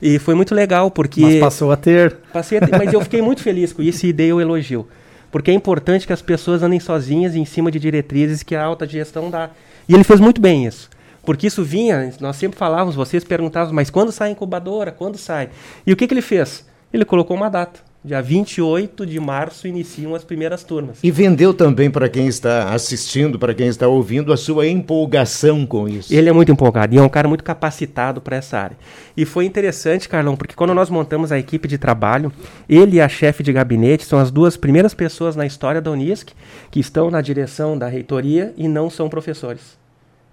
E 0.00 0.18
foi 0.20 0.34
muito 0.34 0.54
legal, 0.54 0.90
porque. 0.90 1.20
Mas 1.20 1.40
passou 1.40 1.72
a 1.72 1.76
ter. 1.76 2.16
Passei 2.32 2.58
a 2.58 2.60
ter, 2.60 2.78
mas 2.78 2.92
eu 2.92 3.00
fiquei 3.00 3.20
muito 3.20 3.42
feliz 3.42 3.72
com 3.72 3.82
isso 3.82 4.06
e 4.06 4.12
dei 4.12 4.32
o 4.32 4.40
elogio. 4.40 4.86
Porque 5.32 5.50
é 5.50 5.54
importante 5.54 6.06
que 6.06 6.12
as 6.12 6.22
pessoas 6.22 6.62
andem 6.62 6.78
sozinhas 6.78 7.34
em 7.34 7.44
cima 7.44 7.70
de 7.70 7.80
diretrizes 7.80 8.44
que 8.44 8.54
a 8.54 8.62
alta 8.62 8.86
gestão 8.86 9.28
dá. 9.28 9.50
E 9.88 9.94
ele 9.94 10.04
fez 10.04 10.20
muito 10.20 10.40
bem 10.40 10.66
isso. 10.66 10.88
Porque 11.24 11.48
isso 11.48 11.64
vinha, 11.64 12.12
nós 12.20 12.36
sempre 12.36 12.56
falávamos, 12.56 12.94
vocês 12.94 13.24
perguntavam, 13.24 13.74
mas 13.74 13.90
quando 13.90 14.12
sai 14.12 14.28
a 14.28 14.30
incubadora? 14.30 14.92
Quando 14.92 15.18
sai? 15.18 15.48
E 15.84 15.92
o 15.92 15.96
que, 15.96 16.06
que 16.06 16.14
ele 16.14 16.22
fez? 16.22 16.64
Ele 16.92 17.04
colocou 17.04 17.36
uma 17.36 17.50
data. 17.50 17.80
Dia 18.06 18.22
28 18.22 19.04
de 19.04 19.18
março 19.18 19.66
iniciam 19.66 20.14
as 20.14 20.22
primeiras 20.22 20.62
turmas. 20.62 21.00
E 21.02 21.10
vendeu 21.10 21.52
também 21.52 21.90
para 21.90 22.08
quem 22.08 22.28
está 22.28 22.72
assistindo, 22.72 23.36
para 23.36 23.52
quem 23.52 23.66
está 23.66 23.88
ouvindo, 23.88 24.32
a 24.32 24.36
sua 24.36 24.68
empolgação 24.68 25.66
com 25.66 25.88
isso. 25.88 26.14
Ele 26.14 26.28
é 26.28 26.32
muito 26.32 26.52
empolgado 26.52 26.94
e 26.94 26.98
é 26.98 27.02
um 27.02 27.08
cara 27.08 27.26
muito 27.26 27.42
capacitado 27.42 28.20
para 28.20 28.36
essa 28.36 28.58
área. 28.58 28.76
E 29.16 29.24
foi 29.24 29.44
interessante, 29.44 30.08
Carlão, 30.08 30.36
porque 30.36 30.54
quando 30.54 30.72
nós 30.72 30.88
montamos 30.88 31.32
a 31.32 31.38
equipe 31.40 31.66
de 31.66 31.78
trabalho, 31.78 32.32
ele 32.68 32.98
e 32.98 33.00
a 33.00 33.08
chefe 33.08 33.42
de 33.42 33.52
gabinete 33.52 34.04
são 34.04 34.20
as 34.20 34.30
duas 34.30 34.56
primeiras 34.56 34.94
pessoas 34.94 35.34
na 35.34 35.44
história 35.44 35.80
da 35.80 35.90
Unisc 35.90 36.30
que 36.70 36.78
estão 36.78 37.10
na 37.10 37.20
direção 37.20 37.76
da 37.76 37.88
reitoria 37.88 38.54
e 38.56 38.68
não 38.68 38.88
são 38.88 39.08
professores. 39.08 39.76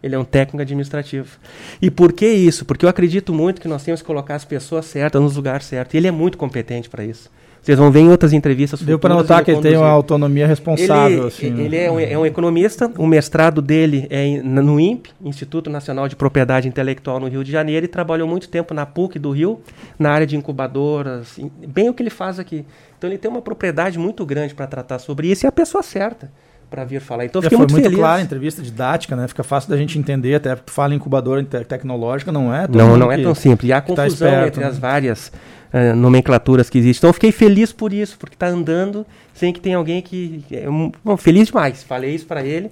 Ele 0.03 0.13
é 0.13 0.19
um 0.19 0.25
técnico 0.25 0.61
administrativo. 0.61 1.39
E 1.81 1.89
por 1.89 2.13
que 2.13 2.27
isso? 2.27 2.65
Porque 2.65 2.85
eu 2.85 2.89
acredito 2.89 3.33
muito 3.33 3.59
que 3.59 3.67
nós 3.67 3.83
temos 3.83 3.99
que 3.99 4.05
colocar 4.05 4.35
as 4.35 4.45
pessoas 4.45 4.85
certas 4.85 5.19
nos 5.19 5.35
lugares 5.35 5.65
certos. 5.65 5.95
E 5.95 5.97
ele 5.97 6.07
é 6.07 6.11
muito 6.11 6.37
competente 6.37 6.87
para 6.87 7.03
isso. 7.03 7.31
Vocês 7.63 7.79
vão 7.79 7.89
ver 7.89 8.01
em 8.01 8.09
outras 8.09 8.33
entrevistas. 8.33 8.81
Deu 8.81 8.99
para 8.99 9.15
notar 9.15 9.41
que 9.41 9.49
ele 9.49 9.61
tem 9.61 9.77
uma 9.77 9.87
autonomia 9.87 10.45
responsável. 10.45 11.19
Ele, 11.19 11.27
assim, 11.27 11.45
ele 11.45 11.69
né? 11.69 11.85
é, 11.85 11.91
um, 11.91 11.99
é, 11.99 12.17
um, 12.17 12.25
economista, 12.25 12.91
o 12.97 13.07
mestrado 13.07 13.61
dele 13.61 14.05
é 14.09 14.41
no 14.41 14.77
INPE, 14.77 15.11
Instituto 15.23 15.69
Nacional 15.69 16.09
de 16.09 16.15
Propriedade 16.17 16.67
Intelectual 16.67 17.21
no 17.21 17.27
Rio 17.27 17.41
de 17.41 17.49
Janeiro, 17.53 17.85
e 17.85 17.87
trabalhou 17.87 18.27
muito 18.27 18.49
tempo 18.49 18.73
na 18.73 18.85
PUC 18.85 19.17
do 19.17 19.31
Rio, 19.31 19.61
na 19.97 20.11
área 20.11 20.27
de 20.27 20.35
incubadoras, 20.35 21.39
bem 21.65 21.89
o 21.89 21.93
que 21.93 22.03
ele 22.03 22.09
faz 22.09 22.37
aqui. 22.37 22.65
Então 22.97 23.09
ele 23.09 23.17
tem 23.17 23.31
uma 23.31 23.41
propriedade 23.41 23.97
muito 23.97 24.25
grande 24.25 24.53
para 24.53 24.67
tratar 24.67 24.99
sobre 24.99 25.31
isso 25.31 25.45
e 25.45 25.47
é 25.47 25.49
a 25.49 25.51
pessoa 25.51 25.81
certa 25.81 26.29
para 26.69 26.83
vir 26.83 26.99
falar. 26.99 27.23
Então, 27.23 27.39
fiquei 27.39 27.57
muito, 27.57 27.71
muito 27.71 27.83
feliz. 27.83 27.99
claro, 27.99 28.21
entrevista 28.21 28.61
didática, 28.61 29.15
né? 29.15 29.27
Fica 29.27 29.43
fácil 29.43 29.69
da 29.69 29.77
gente 29.77 29.99
entender, 29.99 30.33
até 30.33 30.55
porque 30.55 30.71
fala 30.71 30.95
incubadora 30.95 31.43
te 31.43 31.63
tecnológica, 31.63 32.31
não 32.31 32.53
é? 32.53 32.67
Não, 32.67 32.97
não 32.97 33.11
é 33.11 33.21
tão 33.21 33.35
simples. 33.35 33.69
E 33.69 33.71
há 33.71 33.79
tá 33.79 33.87
confusão 33.87 34.07
tá 34.07 34.07
esperto, 34.07 34.47
entre 34.47 34.61
né? 34.61 34.67
as 34.67 34.79
várias 34.79 35.31
uh, 35.73 35.95
nomenclaturas 35.95 36.69
que 36.69 36.77
existem. 36.77 36.99
Então, 36.99 37.09
eu 37.09 37.13
fiquei 37.13 37.31
feliz 37.31 37.71
por 37.71 37.91
isso, 37.91 38.17
porque 38.17 38.35
está 38.35 38.47
andando 38.47 39.05
sem 39.33 39.51
que 39.51 39.59
tenha 39.59 39.77
alguém 39.77 40.01
que... 40.01 40.43
É, 40.51 40.65
bom, 41.03 41.17
feliz 41.17 41.47
demais. 41.47 41.83
Falei 41.83 42.13
isso 42.13 42.25
para 42.25 42.43
ele 42.43 42.69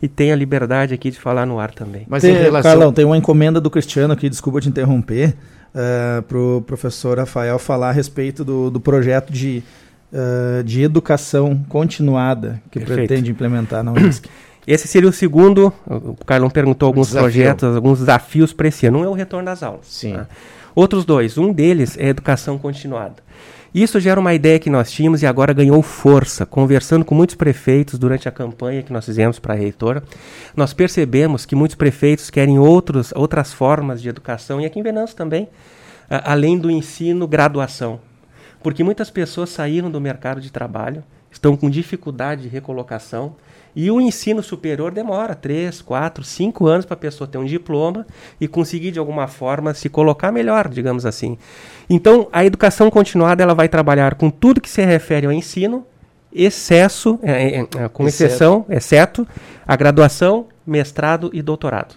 e 0.00 0.08
tem 0.08 0.32
a 0.32 0.36
liberdade 0.36 0.94
aqui 0.94 1.10
de 1.10 1.18
falar 1.18 1.46
no 1.46 1.58
ar 1.58 1.72
também. 1.72 2.04
Mas 2.08 2.22
tem, 2.22 2.34
relação... 2.34 2.70
Carlão, 2.70 2.92
tem 2.92 3.04
uma 3.04 3.16
encomenda 3.16 3.60
do 3.60 3.70
Cristiano 3.70 4.12
aqui, 4.12 4.28
desculpa 4.28 4.60
te 4.60 4.68
interromper, 4.68 5.30
uh, 5.30 5.34
eh, 5.74 6.22
para 6.28 6.38
o 6.38 6.62
professor 6.62 7.18
Rafael 7.18 7.58
falar 7.58 7.88
a 7.88 7.92
respeito 7.92 8.44
do, 8.44 8.70
do 8.70 8.80
projeto 8.80 9.32
de 9.32 9.62
uh, 10.14 10.62
de 10.62 10.82
educação 10.82 11.64
continuada 11.68 12.62
que 12.70 12.78
Perfeito. 12.78 13.08
pretende 13.08 13.30
implementar 13.30 13.82
na 13.82 13.92
Unisc? 13.92 14.26
Esse 14.66 14.88
seria 14.88 15.10
o 15.10 15.12
segundo. 15.12 15.70
O 15.86 16.16
Carlão 16.24 16.48
perguntou 16.48 16.86
alguns 16.86 17.08
Desafio. 17.08 17.24
projetos, 17.30 17.76
alguns 17.76 17.98
desafios 17.98 18.50
para 18.50 18.68
esse 18.68 18.86
ano. 18.86 19.00
Um 19.00 19.04
é 19.04 19.08
o 19.08 19.12
retorno 19.12 19.44
das 19.44 19.62
aulas. 19.62 19.86
Sim. 19.86 20.14
Tá? 20.14 20.26
Outros 20.74 21.04
dois. 21.04 21.38
Um 21.38 21.52
deles 21.52 21.96
é 21.98 22.08
educação 22.08 22.58
continuada. 22.58 23.22
Isso 23.74 23.98
gera 23.98 24.20
uma 24.20 24.32
ideia 24.32 24.58
que 24.58 24.70
nós 24.70 24.90
tínhamos 24.92 25.22
e 25.22 25.26
agora 25.26 25.52
ganhou 25.52 25.82
força. 25.82 26.46
Conversando 26.46 27.04
com 27.04 27.14
muitos 27.14 27.34
prefeitos 27.34 27.98
durante 27.98 28.28
a 28.28 28.32
campanha 28.32 28.82
que 28.82 28.92
nós 28.92 29.04
fizemos 29.04 29.38
para 29.38 29.54
a 29.54 29.56
reitora, 29.56 30.02
nós 30.56 30.72
percebemos 30.72 31.44
que 31.44 31.56
muitos 31.56 31.74
prefeitos 31.74 32.30
querem 32.30 32.56
outros, 32.58 33.12
outras 33.16 33.52
formas 33.52 34.00
de 34.00 34.08
educação, 34.08 34.60
e 34.60 34.64
aqui 34.64 34.78
em 34.78 34.82
Venâncio 34.82 35.16
também, 35.16 35.48
além 36.08 36.56
do 36.56 36.70
ensino, 36.70 37.26
graduação. 37.26 38.00
Porque 38.62 38.84
muitas 38.84 39.10
pessoas 39.10 39.50
saíram 39.50 39.90
do 39.90 40.00
mercado 40.00 40.40
de 40.40 40.52
trabalho, 40.52 41.02
estão 41.28 41.56
com 41.56 41.68
dificuldade 41.68 42.42
de 42.42 42.48
recolocação, 42.48 43.34
e 43.76 43.90
o 43.90 44.00
ensino 44.00 44.42
superior 44.42 44.92
demora 44.92 45.34
3, 45.34 45.82
4, 45.82 46.22
5 46.22 46.66
anos 46.66 46.86
para 46.86 46.94
a 46.94 46.98
pessoa 46.98 47.26
ter 47.26 47.38
um 47.38 47.44
diploma 47.44 48.06
e 48.40 48.46
conseguir, 48.46 48.92
de 48.92 48.98
alguma 48.98 49.26
forma, 49.26 49.74
se 49.74 49.88
colocar 49.88 50.30
melhor, 50.30 50.68
digamos 50.68 51.04
assim. 51.04 51.36
Então, 51.90 52.28
a 52.32 52.44
educação 52.44 52.90
continuada 52.90 53.42
ela 53.42 53.54
vai 53.54 53.68
trabalhar 53.68 54.14
com 54.14 54.30
tudo 54.30 54.60
que 54.60 54.70
se 54.70 54.84
refere 54.84 55.26
ao 55.26 55.32
ensino, 55.32 55.84
excesso, 56.32 57.18
é, 57.22 57.60
é, 57.60 57.60
é, 57.60 57.88
com 57.88 58.06
exceção, 58.06 58.64
exceto 58.68 59.26
a 59.66 59.76
graduação, 59.76 60.46
mestrado 60.66 61.30
e 61.32 61.42
doutorado. 61.42 61.96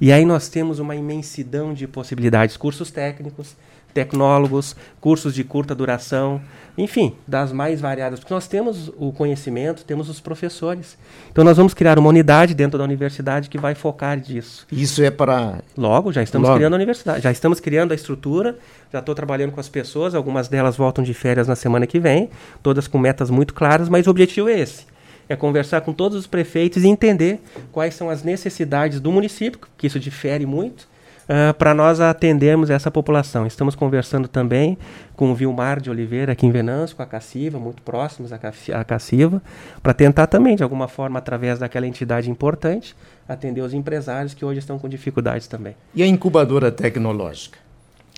E 0.00 0.12
aí 0.12 0.24
nós 0.24 0.48
temos 0.48 0.78
uma 0.78 0.94
imensidão 0.94 1.74
de 1.74 1.86
possibilidades, 1.88 2.56
cursos 2.56 2.90
técnicos, 2.90 3.56
tecnólogos, 3.92 4.76
cursos 5.00 5.34
de 5.34 5.44
curta 5.44 5.74
duração, 5.74 6.40
enfim, 6.76 7.16
das 7.26 7.52
mais 7.52 7.80
variadas, 7.80 8.20
porque 8.20 8.32
nós 8.32 8.46
temos 8.46 8.88
o 8.96 9.12
conhecimento, 9.12 9.84
temos 9.84 10.08
os 10.08 10.20
professores. 10.20 10.96
Então 11.32 11.42
nós 11.42 11.56
vamos 11.56 11.74
criar 11.74 11.98
uma 11.98 12.08
unidade 12.08 12.54
dentro 12.54 12.78
da 12.78 12.84
universidade 12.84 13.48
que 13.48 13.58
vai 13.58 13.74
focar 13.74 14.20
disso. 14.20 14.64
Isso 14.70 15.02
é 15.02 15.10
para 15.10 15.60
logo, 15.76 16.12
já 16.12 16.22
estamos 16.22 16.46
logo. 16.46 16.58
criando 16.58 16.74
a 16.74 16.76
universidade, 16.76 17.22
já 17.22 17.32
estamos 17.32 17.58
criando 17.58 17.90
a 17.90 17.94
estrutura, 17.96 18.56
já 18.92 19.00
estou 19.00 19.14
trabalhando 19.14 19.50
com 19.50 19.60
as 19.60 19.68
pessoas, 19.68 20.14
algumas 20.14 20.46
delas 20.46 20.76
voltam 20.76 21.02
de 21.02 21.12
férias 21.12 21.48
na 21.48 21.56
semana 21.56 21.86
que 21.86 21.98
vem, 21.98 22.30
todas 22.62 22.86
com 22.86 22.98
metas 22.98 23.28
muito 23.28 23.52
claras, 23.54 23.88
mas 23.88 24.06
o 24.06 24.10
objetivo 24.10 24.48
é 24.48 24.60
esse 24.60 24.86
é 25.28 25.36
conversar 25.36 25.82
com 25.82 25.92
todos 25.92 26.16
os 26.16 26.26
prefeitos 26.26 26.82
e 26.84 26.88
entender 26.88 27.40
quais 27.70 27.94
são 27.94 28.08
as 28.08 28.22
necessidades 28.22 28.98
do 28.98 29.12
município, 29.12 29.60
que 29.76 29.86
isso 29.86 30.00
difere 30.00 30.46
muito, 30.46 30.87
uh, 31.28 31.54
para 31.54 31.74
nós 31.74 32.00
atendermos 32.00 32.70
essa 32.70 32.90
população. 32.90 33.46
Estamos 33.46 33.74
conversando 33.74 34.26
também 34.26 34.78
com 35.14 35.30
o 35.30 35.34
Vilmar 35.34 35.80
de 35.80 35.90
Oliveira 35.90 36.32
aqui 36.32 36.46
em 36.46 36.50
Venâncio, 36.50 36.96
com 36.96 37.02
a 37.02 37.06
Cassiva, 37.06 37.58
muito 37.58 37.82
próximos 37.82 38.32
à 38.32 38.84
Cassiva, 38.84 39.42
para 39.82 39.92
tentar 39.92 40.26
também, 40.26 40.56
de 40.56 40.62
alguma 40.62 40.88
forma, 40.88 41.18
através 41.18 41.58
daquela 41.58 41.86
entidade 41.86 42.30
importante, 42.30 42.96
atender 43.28 43.60
os 43.60 43.74
empresários 43.74 44.32
que 44.32 44.44
hoje 44.44 44.60
estão 44.60 44.78
com 44.78 44.88
dificuldades 44.88 45.46
também. 45.46 45.74
E 45.94 46.02
a 46.02 46.06
incubadora 46.06 46.70
tecnológica? 46.70 47.58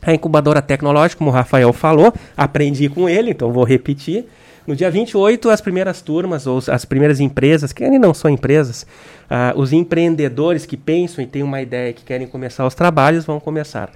A 0.03 0.15
incubadora 0.15 0.63
tecnológica, 0.63 1.19
como 1.19 1.31
o 1.31 1.33
Rafael 1.33 1.73
falou, 1.73 2.13
aprendi 2.37 2.89
com 2.89 3.09
ele, 3.09 3.33
então 3.33 3.53
vou 3.53 3.65
repetir. 3.65 4.27
No 4.67 4.77
dia 4.77 4.91
28, 4.91 5.49
as 5.49 5.61
primeiras 5.61 6.03
turmas, 6.03 6.47
ou 6.47 6.63
as 6.69 6.85
primeiras 6.85 7.19
empresas, 7.19 7.73
que 7.73 7.83
ainda 7.83 7.99
não 7.99 8.13
são 8.13 8.31
empresas, 8.31 8.87
uh, 9.31 9.59
os 9.59 9.73
empreendedores 9.73 10.67
que 10.67 10.77
pensam 10.77 11.25
e 11.25 11.27
têm 11.27 11.43
uma 11.43 11.61
ideia 11.61 11.93
que 11.93 12.05
querem 12.05 12.27
começar 12.27 12.67
os 12.67 12.75
trabalhos 12.75 13.25
vão 13.25 13.41
começar. 13.41 13.91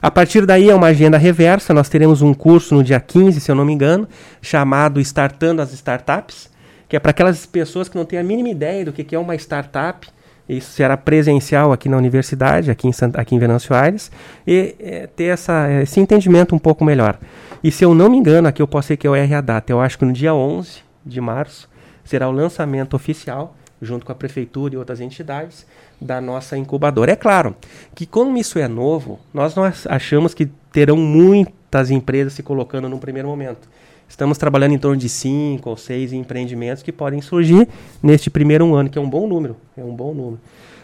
A 0.00 0.10
partir 0.10 0.44
daí 0.46 0.70
é 0.70 0.74
uma 0.74 0.88
agenda 0.88 1.18
reversa, 1.18 1.74
nós 1.74 1.88
teremos 1.88 2.22
um 2.22 2.32
curso 2.32 2.74
no 2.74 2.84
dia 2.84 3.00
15, 3.00 3.40
se 3.40 3.50
eu 3.50 3.54
não 3.54 3.64
me 3.64 3.72
engano, 3.72 4.08
chamado 4.40 5.00
Startando 5.00 5.62
as 5.62 5.72
Startups, 5.72 6.50
que 6.88 6.96
é 6.96 7.00
para 7.00 7.10
aquelas 7.10 7.44
pessoas 7.46 7.88
que 7.88 7.96
não 7.96 8.04
têm 8.04 8.18
a 8.18 8.22
mínima 8.22 8.48
ideia 8.48 8.84
do 8.84 8.92
que 8.92 9.14
é 9.14 9.18
uma 9.18 9.34
startup, 9.34 10.06
isso 10.48 10.70
será 10.72 10.96
presencial 10.96 11.72
aqui 11.72 11.88
na 11.88 11.96
universidade, 11.96 12.70
aqui 12.70 12.86
em, 12.86 12.92
Santa, 12.92 13.20
aqui 13.20 13.34
em 13.34 13.38
Venâncio 13.38 13.74
Aires, 13.74 14.10
e 14.46 14.74
é, 14.78 15.06
ter 15.08 15.24
essa, 15.24 15.70
esse 15.82 15.98
entendimento 15.98 16.54
um 16.54 16.58
pouco 16.58 16.84
melhor. 16.84 17.18
E 17.62 17.70
se 17.70 17.84
eu 17.84 17.94
não 17.94 18.08
me 18.08 18.16
engano, 18.16 18.46
aqui 18.46 18.62
eu 18.62 18.68
posso 18.68 18.88
ser 18.88 18.96
que 18.96 19.08
eu 19.08 19.16
erre 19.16 19.34
a 19.34 19.40
data, 19.40 19.72
eu 19.72 19.80
acho 19.80 19.98
que 19.98 20.04
no 20.04 20.12
dia 20.12 20.34
11 20.34 20.78
de 21.04 21.20
março 21.20 21.68
será 22.04 22.28
o 22.28 22.32
lançamento 22.32 22.94
oficial, 22.94 23.56
junto 23.82 24.06
com 24.06 24.12
a 24.12 24.14
prefeitura 24.14 24.74
e 24.74 24.76
outras 24.78 25.00
entidades, 25.00 25.66
da 26.00 26.20
nossa 26.20 26.56
incubadora. 26.56 27.12
É 27.12 27.16
claro 27.16 27.56
que 27.94 28.06
como 28.06 28.36
isso 28.36 28.58
é 28.58 28.68
novo, 28.68 29.18
nós 29.32 29.54
não 29.54 29.64
achamos 29.88 30.34
que 30.34 30.46
terão 30.70 30.96
muitas 30.96 31.90
empresas 31.90 32.34
se 32.34 32.42
colocando 32.42 32.88
num 32.88 32.98
primeiro 32.98 33.28
momento. 33.28 33.68
Estamos 34.08 34.38
trabalhando 34.38 34.72
em 34.72 34.78
torno 34.78 34.96
de 34.96 35.08
cinco 35.08 35.70
ou 35.70 35.76
seis 35.76 36.12
empreendimentos 36.12 36.82
que 36.82 36.92
podem 36.92 37.20
surgir 37.20 37.68
neste 38.02 38.30
primeiro 38.30 38.74
ano, 38.74 38.88
que 38.88 38.98
é 38.98 39.00
um 39.00 39.08
bom 39.08 39.26
número. 39.26 39.56
É 39.76 39.82
um 39.82 39.94
bom 39.94 40.14
número. 40.14 40.40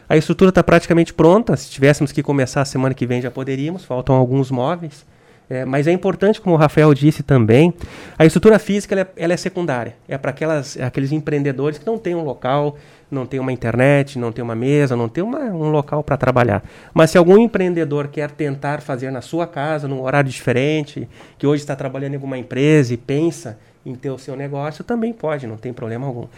A 0.09 0.17
estrutura 0.17 0.51
está 0.51 0.63
praticamente 0.63 1.15
pronta. 1.15 1.57
Se 1.57 1.71
tivéssemos 1.71 2.13
que 2.13 2.23
começar 2.23 2.61
a 2.61 2.65
semana 2.65 2.95
que 2.95 3.07
vem, 3.07 3.23
já 3.23 3.31
poderíamos. 3.31 3.85
Faltam 3.85 4.15
alguns 4.17 4.51
móveis. 4.51 5.07
É, 5.53 5.67
mas 5.67 5.87
é 5.87 5.93
importante, 5.93 6.41
como 6.41 6.55
o 6.55 6.59
Rafael 6.59 6.95
disse 6.95 7.23
também, 7.23 7.75
a 8.19 8.25
estrutura 8.25 8.59
física 8.59 8.95
ela 8.95 9.03
é, 9.03 9.07
ela 9.17 9.33
é 9.35 9.37
secundária. 9.37 9.95
É 10.09 10.17
para 10.17 10.31
aqueles 10.31 11.13
empreendedores 11.13 11.77
que 11.77 11.85
não 11.85 11.99
têm 11.99 12.15
um 12.15 12.25
local, 12.25 12.79
não 13.11 13.27
tem 13.27 13.39
uma 13.39 13.53
internet, 13.53 14.19
não 14.19 14.33
tem 14.33 14.43
uma 14.43 14.55
mesa, 14.55 14.97
não 14.97 15.11
tem 15.11 15.23
uma, 15.23 15.41
um 15.41 15.71
local 15.71 16.03
para 16.03 16.17
trabalhar. 16.17 16.65
Mas 16.95 17.11
se 17.11 17.19
algum 17.19 17.37
empreendedor 17.37 18.09
quer 18.09 18.31
tentar 18.31 18.81
fazer 18.81 19.11
na 19.11 19.21
sua 19.21 19.47
casa, 19.47 19.87
num 19.87 20.01
horário 20.01 20.31
diferente, 20.31 21.07
que 21.37 21.47
hoje 21.47 21.63
está 21.63 21.77
trabalhando 21.77 22.13
em 22.13 22.17
alguma 22.17 22.39
empresa 22.39 22.95
e 22.95 22.97
pensa 22.97 23.59
em 23.85 23.95
ter 23.95 24.09
o 24.09 24.17
seu 24.17 24.35
negócio, 24.35 24.83
também 24.83 25.13
pode, 25.13 25.47
não 25.47 25.59
tem 25.59 25.71
problema 25.71 26.07
algum. 26.07 26.29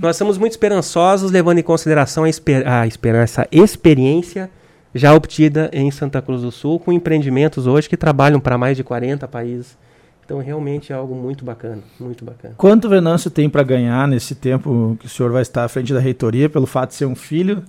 Nós 0.00 0.16
somos 0.16 0.38
muito 0.38 0.52
esperançosos, 0.52 1.30
levando 1.30 1.58
em 1.58 1.62
consideração 1.62 2.24
a, 2.24 2.30
esper 2.30 2.66
a 2.66 2.86
esperança, 2.86 3.42
a 3.42 3.48
experiência 3.50 4.48
já 4.94 5.14
obtida 5.14 5.70
em 5.72 5.90
Santa 5.90 6.20
Cruz 6.20 6.42
do 6.42 6.50
Sul, 6.50 6.78
com 6.78 6.92
empreendimentos 6.92 7.66
hoje 7.66 7.88
que 7.88 7.96
trabalham 7.96 8.40
para 8.40 8.58
mais 8.58 8.76
de 8.76 8.84
40 8.84 9.26
países 9.28 9.76
então, 10.24 10.40
realmente 10.40 10.92
é 10.92 10.96
algo 10.96 11.14
muito 11.14 11.44
bacana, 11.44 11.82
muito 11.98 12.24
bacana. 12.24 12.54
Quanto 12.56 12.88
Venâncio 12.88 13.30
tem 13.30 13.50
para 13.50 13.62
ganhar 13.62 14.06
nesse 14.06 14.34
tempo 14.34 14.96
que 14.98 15.04
o 15.04 15.08
senhor 15.08 15.32
vai 15.32 15.42
estar 15.42 15.64
à 15.64 15.68
frente 15.68 15.92
da 15.92 16.00
reitoria, 16.00 16.48
pelo 16.48 16.64
fato 16.64 16.90
de 16.90 16.94
ser 16.94 17.06
um 17.06 17.14
filho 17.14 17.62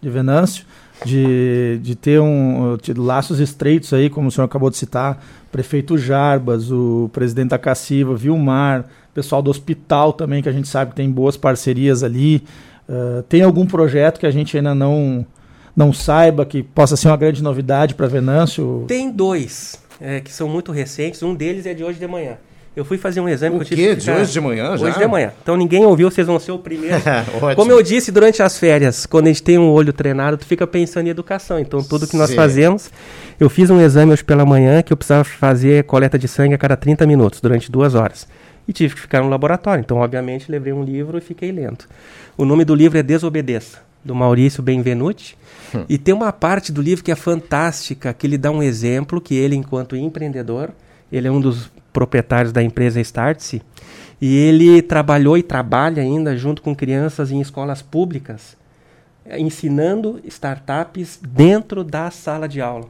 de 0.00 0.08
Venâncio, 0.08 0.64
de, 1.04 1.78
de 1.82 1.94
ter 1.94 2.18
um, 2.18 2.78
laços 2.96 3.40
estreitos 3.40 3.92
aí, 3.92 4.08
como 4.08 4.28
o 4.28 4.30
senhor 4.30 4.46
acabou 4.46 4.70
de 4.70 4.76
citar, 4.76 5.22
prefeito 5.52 5.98
Jarbas, 5.98 6.70
o 6.70 7.10
presidente 7.12 7.50
da 7.50 7.58
Cassiva, 7.58 8.14
Vilmar, 8.14 8.86
pessoal 9.12 9.42
do 9.42 9.50
hospital 9.50 10.12
também, 10.12 10.42
que 10.42 10.48
a 10.48 10.52
gente 10.52 10.68
sabe 10.68 10.92
que 10.92 10.96
tem 10.96 11.10
boas 11.10 11.36
parcerias 11.36 12.02
ali. 12.02 12.42
Uh, 12.88 13.22
tem 13.24 13.42
algum 13.42 13.66
projeto 13.66 14.20
que 14.20 14.26
a 14.26 14.30
gente 14.30 14.56
ainda 14.56 14.74
não, 14.74 15.26
não 15.76 15.92
saiba, 15.92 16.46
que 16.46 16.62
possa 16.62 16.96
ser 16.96 17.08
uma 17.08 17.16
grande 17.16 17.42
novidade 17.42 17.94
para 17.94 18.06
Venâncio? 18.06 18.84
Tem 18.88 19.10
dois 19.10 19.78
é, 20.00 20.20
que 20.20 20.32
são 20.32 20.48
muito 20.48 20.72
recentes. 20.72 21.22
Um 21.22 21.34
deles 21.34 21.66
é 21.66 21.74
de 21.74 21.84
hoje 21.84 21.98
de 21.98 22.06
manhã. 22.06 22.38
Eu 22.74 22.84
fui 22.84 22.98
fazer 22.98 23.20
um 23.20 23.28
exame 23.28 23.56
o 23.56 23.58
que 23.58 23.64
eu 23.64 23.68
tive 23.68 23.82
quê? 23.82 23.94
que 23.94 24.00
ficar... 24.02 24.16
De 24.16 24.20
hoje 24.20 24.32
de 24.32 24.40
manhã 24.40 24.76
já? 24.76 24.86
Hoje 24.86 24.98
de 24.98 25.06
manhã. 25.06 25.32
Então 25.42 25.56
ninguém 25.56 25.86
ouviu, 25.86 26.10
vocês 26.10 26.26
vão 26.26 26.38
ser 26.38 26.52
o 26.52 26.58
primeiro. 26.58 26.96
Como 27.56 27.72
eu 27.72 27.82
disse 27.82 28.12
durante 28.12 28.42
as 28.42 28.58
férias, 28.58 29.06
quando 29.06 29.26
a 29.26 29.28
gente 29.28 29.42
tem 29.42 29.58
um 29.58 29.70
olho 29.70 29.94
treinado, 29.94 30.36
tu 30.36 30.44
fica 30.44 30.66
pensando 30.66 31.06
em 31.06 31.10
educação. 31.10 31.58
Então 31.58 31.82
tudo 31.82 32.06
que 32.06 32.16
nós 32.16 32.30
Sim. 32.30 32.36
fazemos, 32.36 32.90
eu 33.40 33.48
fiz 33.48 33.70
um 33.70 33.80
exame 33.80 34.12
hoje 34.12 34.22
pela 34.22 34.44
manhã 34.44 34.82
que 34.82 34.92
eu 34.92 34.96
precisava 34.96 35.24
fazer 35.24 35.84
coleta 35.84 36.18
de 36.18 36.28
sangue 36.28 36.54
a 36.54 36.58
cada 36.58 36.76
30 36.76 37.06
minutos, 37.06 37.40
durante 37.40 37.70
duas 37.70 37.94
horas. 37.94 38.28
E 38.68 38.74
tive 38.74 38.94
que 38.94 39.00
ficar 39.00 39.22
no 39.22 39.28
laboratório. 39.30 39.80
Então, 39.80 39.98
obviamente, 39.98 40.50
levei 40.50 40.72
um 40.72 40.82
livro 40.82 41.16
e 41.16 41.20
fiquei 41.20 41.52
lendo. 41.52 41.84
O 42.36 42.44
nome 42.44 42.64
do 42.64 42.74
livro 42.74 42.98
é 42.98 43.02
Desobedeça, 43.02 43.78
do 44.06 44.14
Maurício 44.14 44.62
Benvenuti. 44.62 45.36
Hum. 45.74 45.84
E 45.88 45.98
tem 45.98 46.14
uma 46.14 46.32
parte 46.32 46.72
do 46.72 46.80
livro 46.80 47.04
que 47.04 47.12
é 47.12 47.16
fantástica, 47.16 48.14
que 48.14 48.26
ele 48.26 48.38
dá 48.38 48.50
um 48.50 48.62
exemplo 48.62 49.20
que 49.20 49.34
ele, 49.34 49.56
enquanto 49.56 49.96
empreendedor, 49.96 50.70
ele 51.10 51.28
é 51.28 51.30
um 51.30 51.40
dos 51.40 51.70
proprietários 51.92 52.52
da 52.52 52.62
empresa 52.62 53.00
Startse, 53.00 53.62
e 54.20 54.36
ele 54.36 54.80
trabalhou 54.82 55.36
e 55.36 55.42
trabalha 55.42 56.02
ainda 56.02 56.36
junto 56.36 56.62
com 56.62 56.74
crianças 56.74 57.30
em 57.30 57.40
escolas 57.40 57.82
públicas, 57.82 58.56
ensinando 59.38 60.20
startups 60.24 61.18
dentro 61.26 61.82
da 61.82 62.10
sala 62.10 62.48
de 62.48 62.60
aula. 62.60 62.88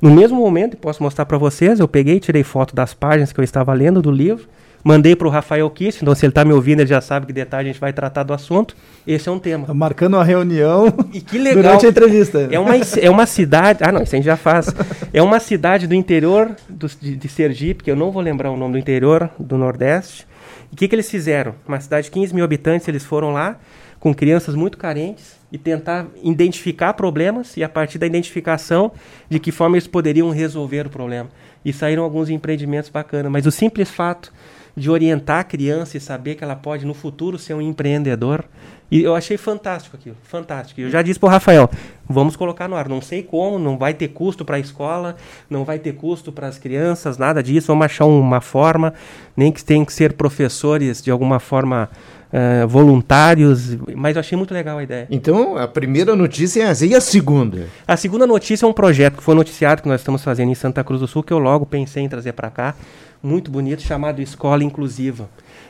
No 0.00 0.10
mesmo 0.10 0.38
momento, 0.38 0.76
posso 0.76 1.02
mostrar 1.02 1.24
para 1.24 1.38
vocês, 1.38 1.80
eu 1.80 1.88
peguei, 1.88 2.20
tirei 2.20 2.42
foto 2.42 2.74
das 2.74 2.92
páginas 2.92 3.32
que 3.32 3.40
eu 3.40 3.44
estava 3.44 3.72
lendo 3.72 4.02
do 4.02 4.10
livro, 4.10 4.46
mandei 4.84 5.16
para 5.16 5.26
o 5.26 5.30
Rafael 5.30 5.68
Kiss, 5.70 5.98
então 6.02 6.14
se 6.14 6.26
ele 6.26 6.30
está 6.30 6.44
me 6.44 6.52
ouvindo, 6.52 6.80
ele 6.80 6.88
já 6.88 7.00
sabe 7.00 7.24
que 7.24 7.32
detalhe 7.32 7.70
a 7.70 7.72
gente 7.72 7.80
vai 7.80 7.92
tratar 7.92 8.22
do 8.22 8.34
assunto. 8.34 8.76
Esse 9.06 9.30
é 9.30 9.32
um 9.32 9.38
tema. 9.38 9.66
Tá 9.66 9.72
marcando 9.72 10.14
uma 10.14 10.24
reunião 10.24 10.92
e 11.10 11.22
que 11.22 11.38
legal. 11.40 11.62
durante 11.62 11.86
a 11.86 11.88
entrevista. 11.88 12.48
É 12.50 12.58
uma, 12.58 12.74
é 12.76 13.10
uma 13.10 13.24
cidade. 13.24 13.78
Ah, 13.82 13.90
não, 13.90 14.02
isso 14.02 14.14
a 14.14 14.18
gente 14.18 14.26
já 14.26 14.36
faz. 14.36 14.66
É 15.10 15.22
uma 15.22 15.40
cidade 15.40 15.86
do 15.86 15.94
interior 15.94 16.54
do, 16.68 16.86
de, 16.86 17.16
de 17.16 17.28
Sergipe, 17.28 17.82
que 17.82 17.90
eu 17.90 17.96
não 17.96 18.10
vou 18.10 18.20
lembrar 18.20 18.50
o 18.50 18.56
nome 18.56 18.72
do 18.72 18.78
interior 18.78 19.30
do 19.38 19.56
Nordeste. 19.56 20.26
E 20.70 20.74
o 20.74 20.76
que, 20.76 20.86
que 20.86 20.94
eles 20.94 21.10
fizeram? 21.10 21.54
Uma 21.66 21.80
cidade 21.80 22.04
de 22.04 22.10
15 22.10 22.34
mil 22.34 22.44
habitantes, 22.44 22.86
eles 22.86 23.04
foram 23.04 23.32
lá 23.32 23.58
com 23.98 24.14
crianças 24.14 24.54
muito 24.54 24.76
carentes 24.76 25.36
e 25.50 25.56
tentar 25.56 26.06
identificar 26.22 26.92
problemas 26.92 27.56
e 27.56 27.64
a 27.64 27.68
partir 27.70 27.96
da 27.96 28.06
identificação 28.06 28.92
de 29.30 29.38
que 29.38 29.50
forma 29.50 29.76
eles 29.76 29.86
poderiam 29.86 30.28
resolver 30.28 30.86
o 30.86 30.90
problema. 30.90 31.30
E 31.64 31.72
saíram 31.72 32.02
alguns 32.02 32.28
empreendimentos 32.28 32.90
bacanas. 32.90 33.32
Mas 33.32 33.46
o 33.46 33.50
simples 33.50 33.88
fato 33.88 34.30
de 34.76 34.90
orientar 34.90 35.40
a 35.40 35.44
criança 35.44 35.96
e 35.96 36.00
saber 36.00 36.34
que 36.34 36.44
ela 36.44 36.56
pode 36.56 36.84
no 36.84 36.94
futuro 36.94 37.38
ser 37.38 37.54
um 37.54 37.60
empreendedor. 37.60 38.44
E 38.90 39.02
eu 39.02 39.14
achei 39.14 39.36
fantástico 39.36 39.96
aquilo, 39.96 40.16
fantástico. 40.22 40.80
Eu 40.80 40.90
já 40.90 41.02
disse 41.02 41.18
para 41.18 41.28
o 41.28 41.30
Rafael, 41.30 41.70
vamos 42.08 42.36
colocar 42.36 42.68
no 42.68 42.76
ar. 42.76 42.88
Não 42.88 43.00
sei 43.00 43.22
como, 43.22 43.58
não 43.58 43.78
vai 43.78 43.94
ter 43.94 44.08
custo 44.08 44.44
para 44.44 44.56
a 44.56 44.60
escola, 44.60 45.16
não 45.48 45.64
vai 45.64 45.78
ter 45.78 45.94
custo 45.94 46.30
para 46.30 46.46
as 46.46 46.58
crianças, 46.58 47.18
nada 47.18 47.42
disso. 47.42 47.68
Vamos 47.68 47.86
achar 47.86 48.04
uma 48.04 48.40
forma, 48.40 48.94
nem 49.36 49.50
que 49.50 49.64
tenham 49.64 49.84
que 49.84 49.92
ser 49.92 50.12
professores 50.12 51.02
de 51.02 51.10
alguma 51.10 51.40
forma 51.40 51.88
Uh, 52.34 52.66
voluntários, 52.66 53.76
mas 53.94 54.16
eu 54.16 54.20
achei 54.20 54.36
muito 54.36 54.52
legal 54.52 54.78
a 54.78 54.82
ideia. 54.82 55.06
Então, 55.08 55.56
a 55.56 55.68
primeira 55.68 56.16
notícia 56.16 56.64
é 56.64 56.66
essa. 56.66 56.84
E 56.84 56.92
a 56.92 57.00
segunda? 57.00 57.68
A 57.86 57.96
segunda 57.96 58.26
notícia 58.26 58.66
é 58.66 58.68
um 58.68 58.72
projeto 58.72 59.18
que 59.18 59.22
foi 59.22 59.36
noticiado 59.36 59.82
que 59.82 59.88
nós 59.88 60.00
estamos 60.00 60.24
fazendo 60.24 60.50
em 60.50 60.54
Santa 60.56 60.82
Cruz 60.82 61.00
do 61.00 61.06
Sul, 61.06 61.22
que 61.22 61.32
eu 61.32 61.38
logo 61.38 61.64
pensei 61.64 62.02
em 62.02 62.08
trazer 62.08 62.32
para 62.32 62.50
cá, 62.50 62.74
muito 63.22 63.52
bonito 63.52 63.82
chamado 63.82 64.20
Escola 64.20 64.64
Inclusiva. 64.64 65.28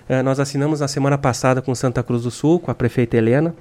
Uh, 0.08 0.22
nós 0.22 0.40
assinamos 0.40 0.80
na 0.80 0.88
semana 0.88 1.18
passada 1.18 1.60
com 1.60 1.74
Santa 1.74 2.02
Cruz 2.02 2.22
do 2.22 2.30
Sul, 2.30 2.58
com 2.58 2.70
a 2.70 2.74
prefeita 2.74 3.14
Helena. 3.14 3.54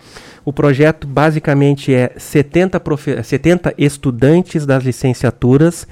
O 0.46 0.54
projeto 0.54 1.06
basicamente 1.06 1.94
é 1.94 2.14
70, 2.16 2.82
70 3.22 3.74
estudantes 3.78 4.66
das 4.66 4.82
licenciaturas 4.82 5.86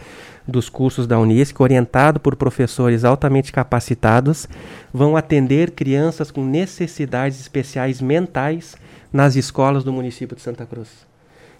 dos 0.51 0.70
cursos 0.70 1.08
da 1.08 1.20
Unisc, 1.20 1.60
orientado 1.60 2.20
por 2.20 2.36
professores 2.36 3.03
altamente 3.03 3.51
capacitados, 3.51 4.48
vão 4.93 5.17
atender 5.17 5.72
crianças 5.72 6.29
com 6.29 6.43
necessidades 6.43 7.39
especiais 7.39 8.01
mentais 8.01 8.75
nas 9.12 9.36
escolas 9.36 9.84
do 9.84 9.91
município 9.91 10.36
de 10.36 10.41
Santa 10.41 10.65
Cruz. 10.65 10.89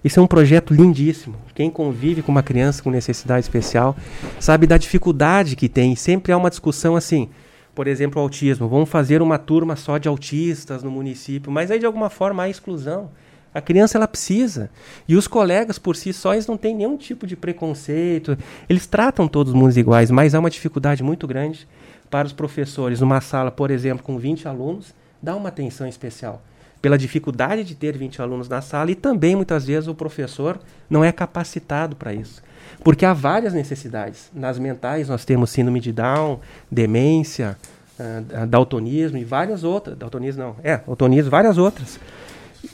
Isso 0.04 0.20
é 0.20 0.24
um 0.24 0.28
projeto 0.28 0.74
lindíssimo. 0.74 1.36
Quem 1.54 1.70
convive 1.70 2.24
com 2.24 2.32
uma 2.32 2.42
criança 2.42 2.82
com 2.82 2.90
necessidade 2.90 3.46
especial 3.46 3.96
sabe 4.40 4.66
da 4.66 4.78
dificuldade 4.78 5.56
que 5.56 5.70
tem. 5.70 5.96
Sempre 5.96 6.32
há 6.32 6.38
uma 6.38 6.50
discussão 6.50 6.96
assim. 6.96 7.30
Por 7.76 7.88
exemplo, 7.88 8.22
autismo. 8.22 8.68
Vamos 8.68 8.90
fazer 8.90 9.22
uma 9.22 9.38
turma 9.38 9.76
só 9.76 9.98
de 9.98 10.08
autistas 10.08 10.82
no 10.82 10.90
município, 10.90 11.52
mas 11.52 11.70
aí 11.70 11.80
de 11.80 11.86
alguma 11.86 12.10
forma 12.10 12.44
há 12.44 12.50
exclusão. 12.50 13.10
A 13.54 13.62
criança 13.62 13.98
ela 13.98 14.08
precisa. 14.08 14.70
E 15.08 15.16
os 15.16 15.28
colegas 15.28 15.78
por 15.78 15.96
si 15.96 16.14
só 16.14 16.34
eles 16.34 16.48
não 16.48 16.58
têm 16.58 16.76
nenhum 16.76 16.98
tipo 16.98 17.28
de 17.28 17.36
preconceito. 17.36 18.38
Eles 18.70 18.88
tratam 18.88 19.28
todos 19.28 19.54
os 19.54 19.60
mundos 19.60 19.78
iguais, 19.78 20.10
mas 20.10 20.34
há 20.34 20.40
uma 20.40 20.50
dificuldade 20.50 21.04
muito 21.04 21.28
grande 21.28 21.68
para 22.10 22.26
os 22.26 22.34
professores. 22.34 23.02
Numa 23.02 23.22
sala, 23.22 23.52
por 23.52 23.72
exemplo, 23.72 24.04
com 24.04 24.18
20 24.18 24.48
alunos, 24.48 24.94
dá 25.22 25.36
uma 25.36 25.50
atenção 25.50 25.88
especial 25.88 26.42
pela 26.82 26.98
dificuldade 26.98 27.64
de 27.64 27.76
ter 27.76 27.96
20 27.96 28.22
alunos 28.22 28.50
na 28.50 28.62
sala 28.62 28.90
e 28.90 28.96
também 28.96 29.36
muitas 29.36 29.68
vezes 29.68 29.88
o 29.88 29.94
professor 29.94 30.60
não 30.90 31.04
é 31.04 31.12
capacitado 31.12 31.96
para 31.96 32.12
isso. 32.14 32.42
Porque 32.84 33.06
há 33.06 33.14
várias 33.14 33.54
necessidades. 33.54 34.32
Nas 34.34 34.58
mentais 34.58 35.08
nós 35.08 35.24
temos 35.24 35.52
síndrome 35.52 35.80
de 35.80 35.92
Down, 35.92 36.40
demência, 36.72 37.56
uh, 38.00 38.48
daltonismo 38.48 39.18
e 39.18 39.24
várias 39.24 39.64
outras. 39.64 39.96
Daltonismo 39.96 40.42
não, 40.42 40.56
é, 40.64 40.78
daltonismo, 40.78 41.30
várias 41.30 41.58
outras. 41.58 42.00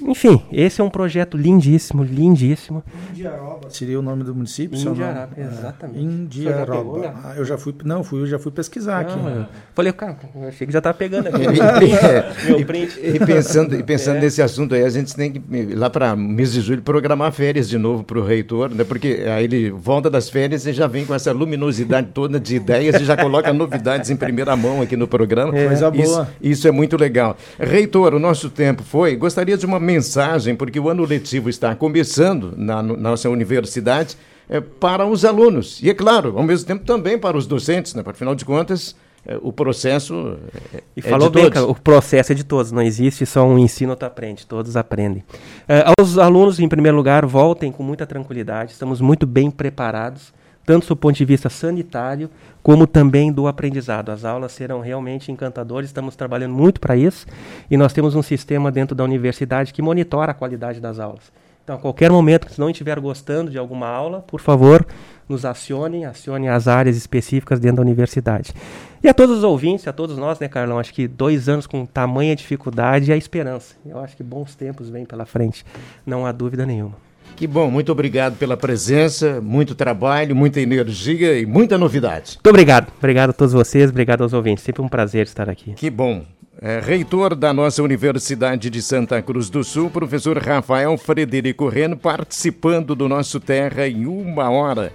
Enfim, 0.02 0.41
esse 0.52 0.82
é 0.82 0.84
um 0.84 0.89
projeto 0.89 1.38
lindíssimo, 1.38 2.04
lindíssimo. 2.04 2.84
Indiaroba 3.12 3.69
seria 3.69 4.00
o 4.00 4.02
nome 4.02 4.23
do 4.23 4.34
município? 4.34 4.78
Indiaroba, 4.78 5.30
é, 5.38 5.41
exatamente. 5.43 6.00
Indiaroba. 6.00 7.13
Ah, 7.23 7.34
eu 7.38 7.45
já 7.45 7.58
fui, 7.58 7.73
não, 7.84 8.04
fui, 8.04 8.21
eu 8.21 8.28
já 8.28 8.39
fui 8.39 8.52
pesquisar 8.52 9.04
não, 9.04 9.10
aqui. 9.12 9.39
Eu 9.39 9.45
falei, 9.73 9.93
cara, 9.93 10.17
eu 10.36 10.47
achei 10.47 10.67
que 10.67 10.73
já 10.73 10.80
estava 10.80 10.97
pegando 10.97 11.28
aqui. 11.28 11.38
meu 12.47 12.65
print. 12.65 13.00
E, 13.00 13.15
e 13.15 13.19
pensando, 13.19 13.76
e 13.76 13.84
pensando 13.84 14.17
é. 14.17 14.21
nesse 14.21 14.41
assunto 14.41 14.76
aí, 14.76 14.84
a 14.84 14.89
gente 14.89 15.15
tem 15.15 15.32
que 15.32 15.41
lá 15.76 15.89
para 15.89 16.15
mês 16.15 16.54
de 16.54 16.62
julho 16.62 16.82
programar 16.82 17.32
férias 17.32 17.69
de 17.69 17.78
novo 17.78 18.04
para 18.04 18.19
o 18.19 18.26
reitor, 18.26 18.73
né? 18.73 18.84
Porque 18.84 19.26
aí 19.28 19.45
ele 19.45 19.71
volta 19.71 20.10
das 20.10 20.30
férias 20.30 20.65
e 20.65 20.73
já 20.73 20.88
vem 20.88 21.06
com 21.06 21.13
essa 21.13 21.32
luminosidade 21.32 22.10
toda 22.13 22.39
de 22.39 22.56
ideias 22.56 23.00
e 23.02 23.06
já 23.06 23.15
coloca 23.15 23.52
novidades 23.54 24.10
em 24.10 24.15
primeira 24.15 24.56
mão 24.56 24.82
aqui 24.82 24.95
no 24.95 25.08
programa. 25.08 25.58
É. 25.58 25.67
Coisa 25.67 25.91
boa. 25.91 26.04
Isso, 26.04 26.28
isso 26.41 26.67
é 26.67 26.71
muito 26.71 26.97
legal. 26.97 27.38
Reitor, 27.60 28.13
o 28.13 28.19
nosso 28.19 28.50
tempo 28.50 28.84
foi. 28.84 29.15
Gostaria 29.15 29.58
de 29.58 29.65
uma 29.65 29.77
mensagem, 29.80 30.56
porque 30.56 30.80
o 30.80 30.90
ano 30.90 31.06
letivo 31.06 31.50
está 31.50 31.76
começando 31.76 32.54
na, 32.58 32.82
na 32.82 32.96
nossa 32.96 33.30
universidade, 33.30 34.18
é, 34.50 34.62
para 34.62 35.06
os 35.06 35.26
alunos. 35.26 35.82
E, 35.82 35.90
é 35.90 35.94
claro, 35.94 36.38
ao 36.38 36.44
mesmo 36.44 36.66
tempo 36.66 36.86
também 36.86 37.18
para 37.18 37.38
os 37.38 37.46
docentes, 37.46 37.94
né? 37.94 38.04
Afinal 38.06 38.34
de 38.34 38.46
contas, 38.46 38.96
é, 39.26 39.38
o 39.42 39.52
processo 39.52 40.38
é, 40.74 40.82
e 40.96 41.00
é 41.00 41.04
falou 41.04 41.30
bem, 41.30 41.46
o 41.68 41.76
processo 41.76 42.32
é 42.32 42.36
de 42.36 42.46
todos, 42.46 42.72
não 42.72 42.82
existe 42.82 43.26
só 43.26 43.46
um 43.46 43.58
ensino 43.58 43.92
ou 43.92 43.96
tu 43.98 44.06
aprende, 44.06 44.48
todos 44.48 44.78
aprendem. 44.78 45.24
É, 45.68 45.84
aos 46.00 46.18
alunos, 46.18 46.60
em 46.60 46.68
primeiro 46.70 46.96
lugar, 46.96 47.26
voltem 47.26 47.72
com 47.72 47.84
muita 47.84 48.06
tranquilidade, 48.06 48.72
estamos 48.72 49.02
muito 49.02 49.28
bem 49.28 49.52
preparados 49.52 50.34
tanto 50.68 50.86
do 50.86 50.98
ponto 50.98 51.16
de 51.16 51.24
vista 51.24 51.50
sanitário, 51.50 52.30
como 52.62 52.86
também 52.86 53.32
do 53.32 53.48
aprendizado. 53.48 54.10
As 54.10 54.26
aulas 54.26 54.52
serão 54.52 54.82
realmente 54.82 55.32
encantadoras, 55.32 55.88
estamos 55.88 56.14
trabalhando 56.14 56.54
muito 56.54 56.82
para 56.82 56.94
isso, 56.98 57.26
e 57.72 57.78
nós 57.78 57.94
temos 57.94 58.16
um 58.16 58.22
sistema 58.22 58.70
dentro 58.70 58.94
da 58.94 59.02
universidade 59.02 59.74
que 59.74 59.82
monitora 59.82 60.34
a 60.34 60.36
qualidade 60.36 60.82
das 60.82 61.00
aulas. 61.00 61.32
Então, 61.64 61.78
a 61.78 61.80
qualquer 61.80 62.12
momento 62.12 62.48
que 62.48 62.54
se 62.54 62.60
não 62.60 62.70
estiver 62.70 63.00
gostando 63.00 63.50
de 63.50 63.58
alguma 63.58 63.88
aula, 63.88 64.20
por 64.20 64.42
favor, 64.42 64.86
nos 65.28 65.46
acionem, 65.46 66.06
acionem 66.06 66.50
as 66.50 66.68
áreas 66.68 66.98
específicas 66.98 67.62
dentro 67.62 67.78
da 67.78 67.84
universidade. 67.84 68.54
E 69.02 69.08
a 69.08 69.14
todos 69.14 69.38
os 69.38 69.44
ouvintes, 69.46 69.88
a 69.88 69.94
todos 69.94 70.18
nós, 70.18 70.38
né, 70.38 70.50
Carlão? 70.50 70.80
Acho 70.80 70.94
que 70.94 71.08
dois 71.08 71.48
anos 71.48 71.66
com 71.66 71.86
tamanha 71.86 72.36
dificuldade 72.36 73.10
e 73.10 73.14
a 73.14 73.18
esperança. 73.18 73.76
Eu 73.86 74.00
acho 74.00 74.18
que 74.18 74.24
bons 74.24 74.54
tempos 74.54 74.90
vêm 74.90 75.06
pela 75.06 75.26
frente, 75.26 75.66
não 76.06 76.26
há 76.26 76.34
dúvida 76.34 76.66
nenhuma. 76.66 77.07
Que 77.38 77.45
bom, 77.45 77.69
muito 77.69 77.91
obrigado 77.91 78.36
pela 78.36 78.58
presença, 78.58 79.39
muito 79.39 79.76
trabalho, 79.76 80.36
muita 80.36 80.60
energia 80.60 81.39
e 81.39 81.45
muita 81.45 81.78
novidade. 81.78 82.32
Muito 82.34 82.50
obrigado. 82.50 82.91
Obrigado 82.97 83.30
a 83.30 83.34
todos 83.34 83.54
vocês, 83.54 83.91
obrigado 83.91 84.23
aos 84.23 84.34
ouvintes. 84.34 84.63
Sempre 84.63 84.82
um 84.82 84.89
prazer 84.89 85.28
estar 85.28 85.47
aqui. 85.47 85.73
Que 85.73 85.88
bom. 85.91 86.26
É, 86.60 86.80
reitor 86.80 87.36
da 87.36 87.54
nossa 87.54 87.84
Universidade 87.84 88.71
de 88.71 88.82
Santa 88.82 89.21
Cruz 89.21 89.47
do 89.47 89.63
Sul, 89.63 89.91
professor 89.91 90.36
Rafael 90.39 90.97
Frederico 90.97 91.69
Reno, 91.69 91.95
participando 91.95 92.95
do 92.95 93.08
nosso 93.08 93.39
Terra 93.39 93.88
em 93.88 94.08
uma 94.08 94.50
hora. 94.50 94.91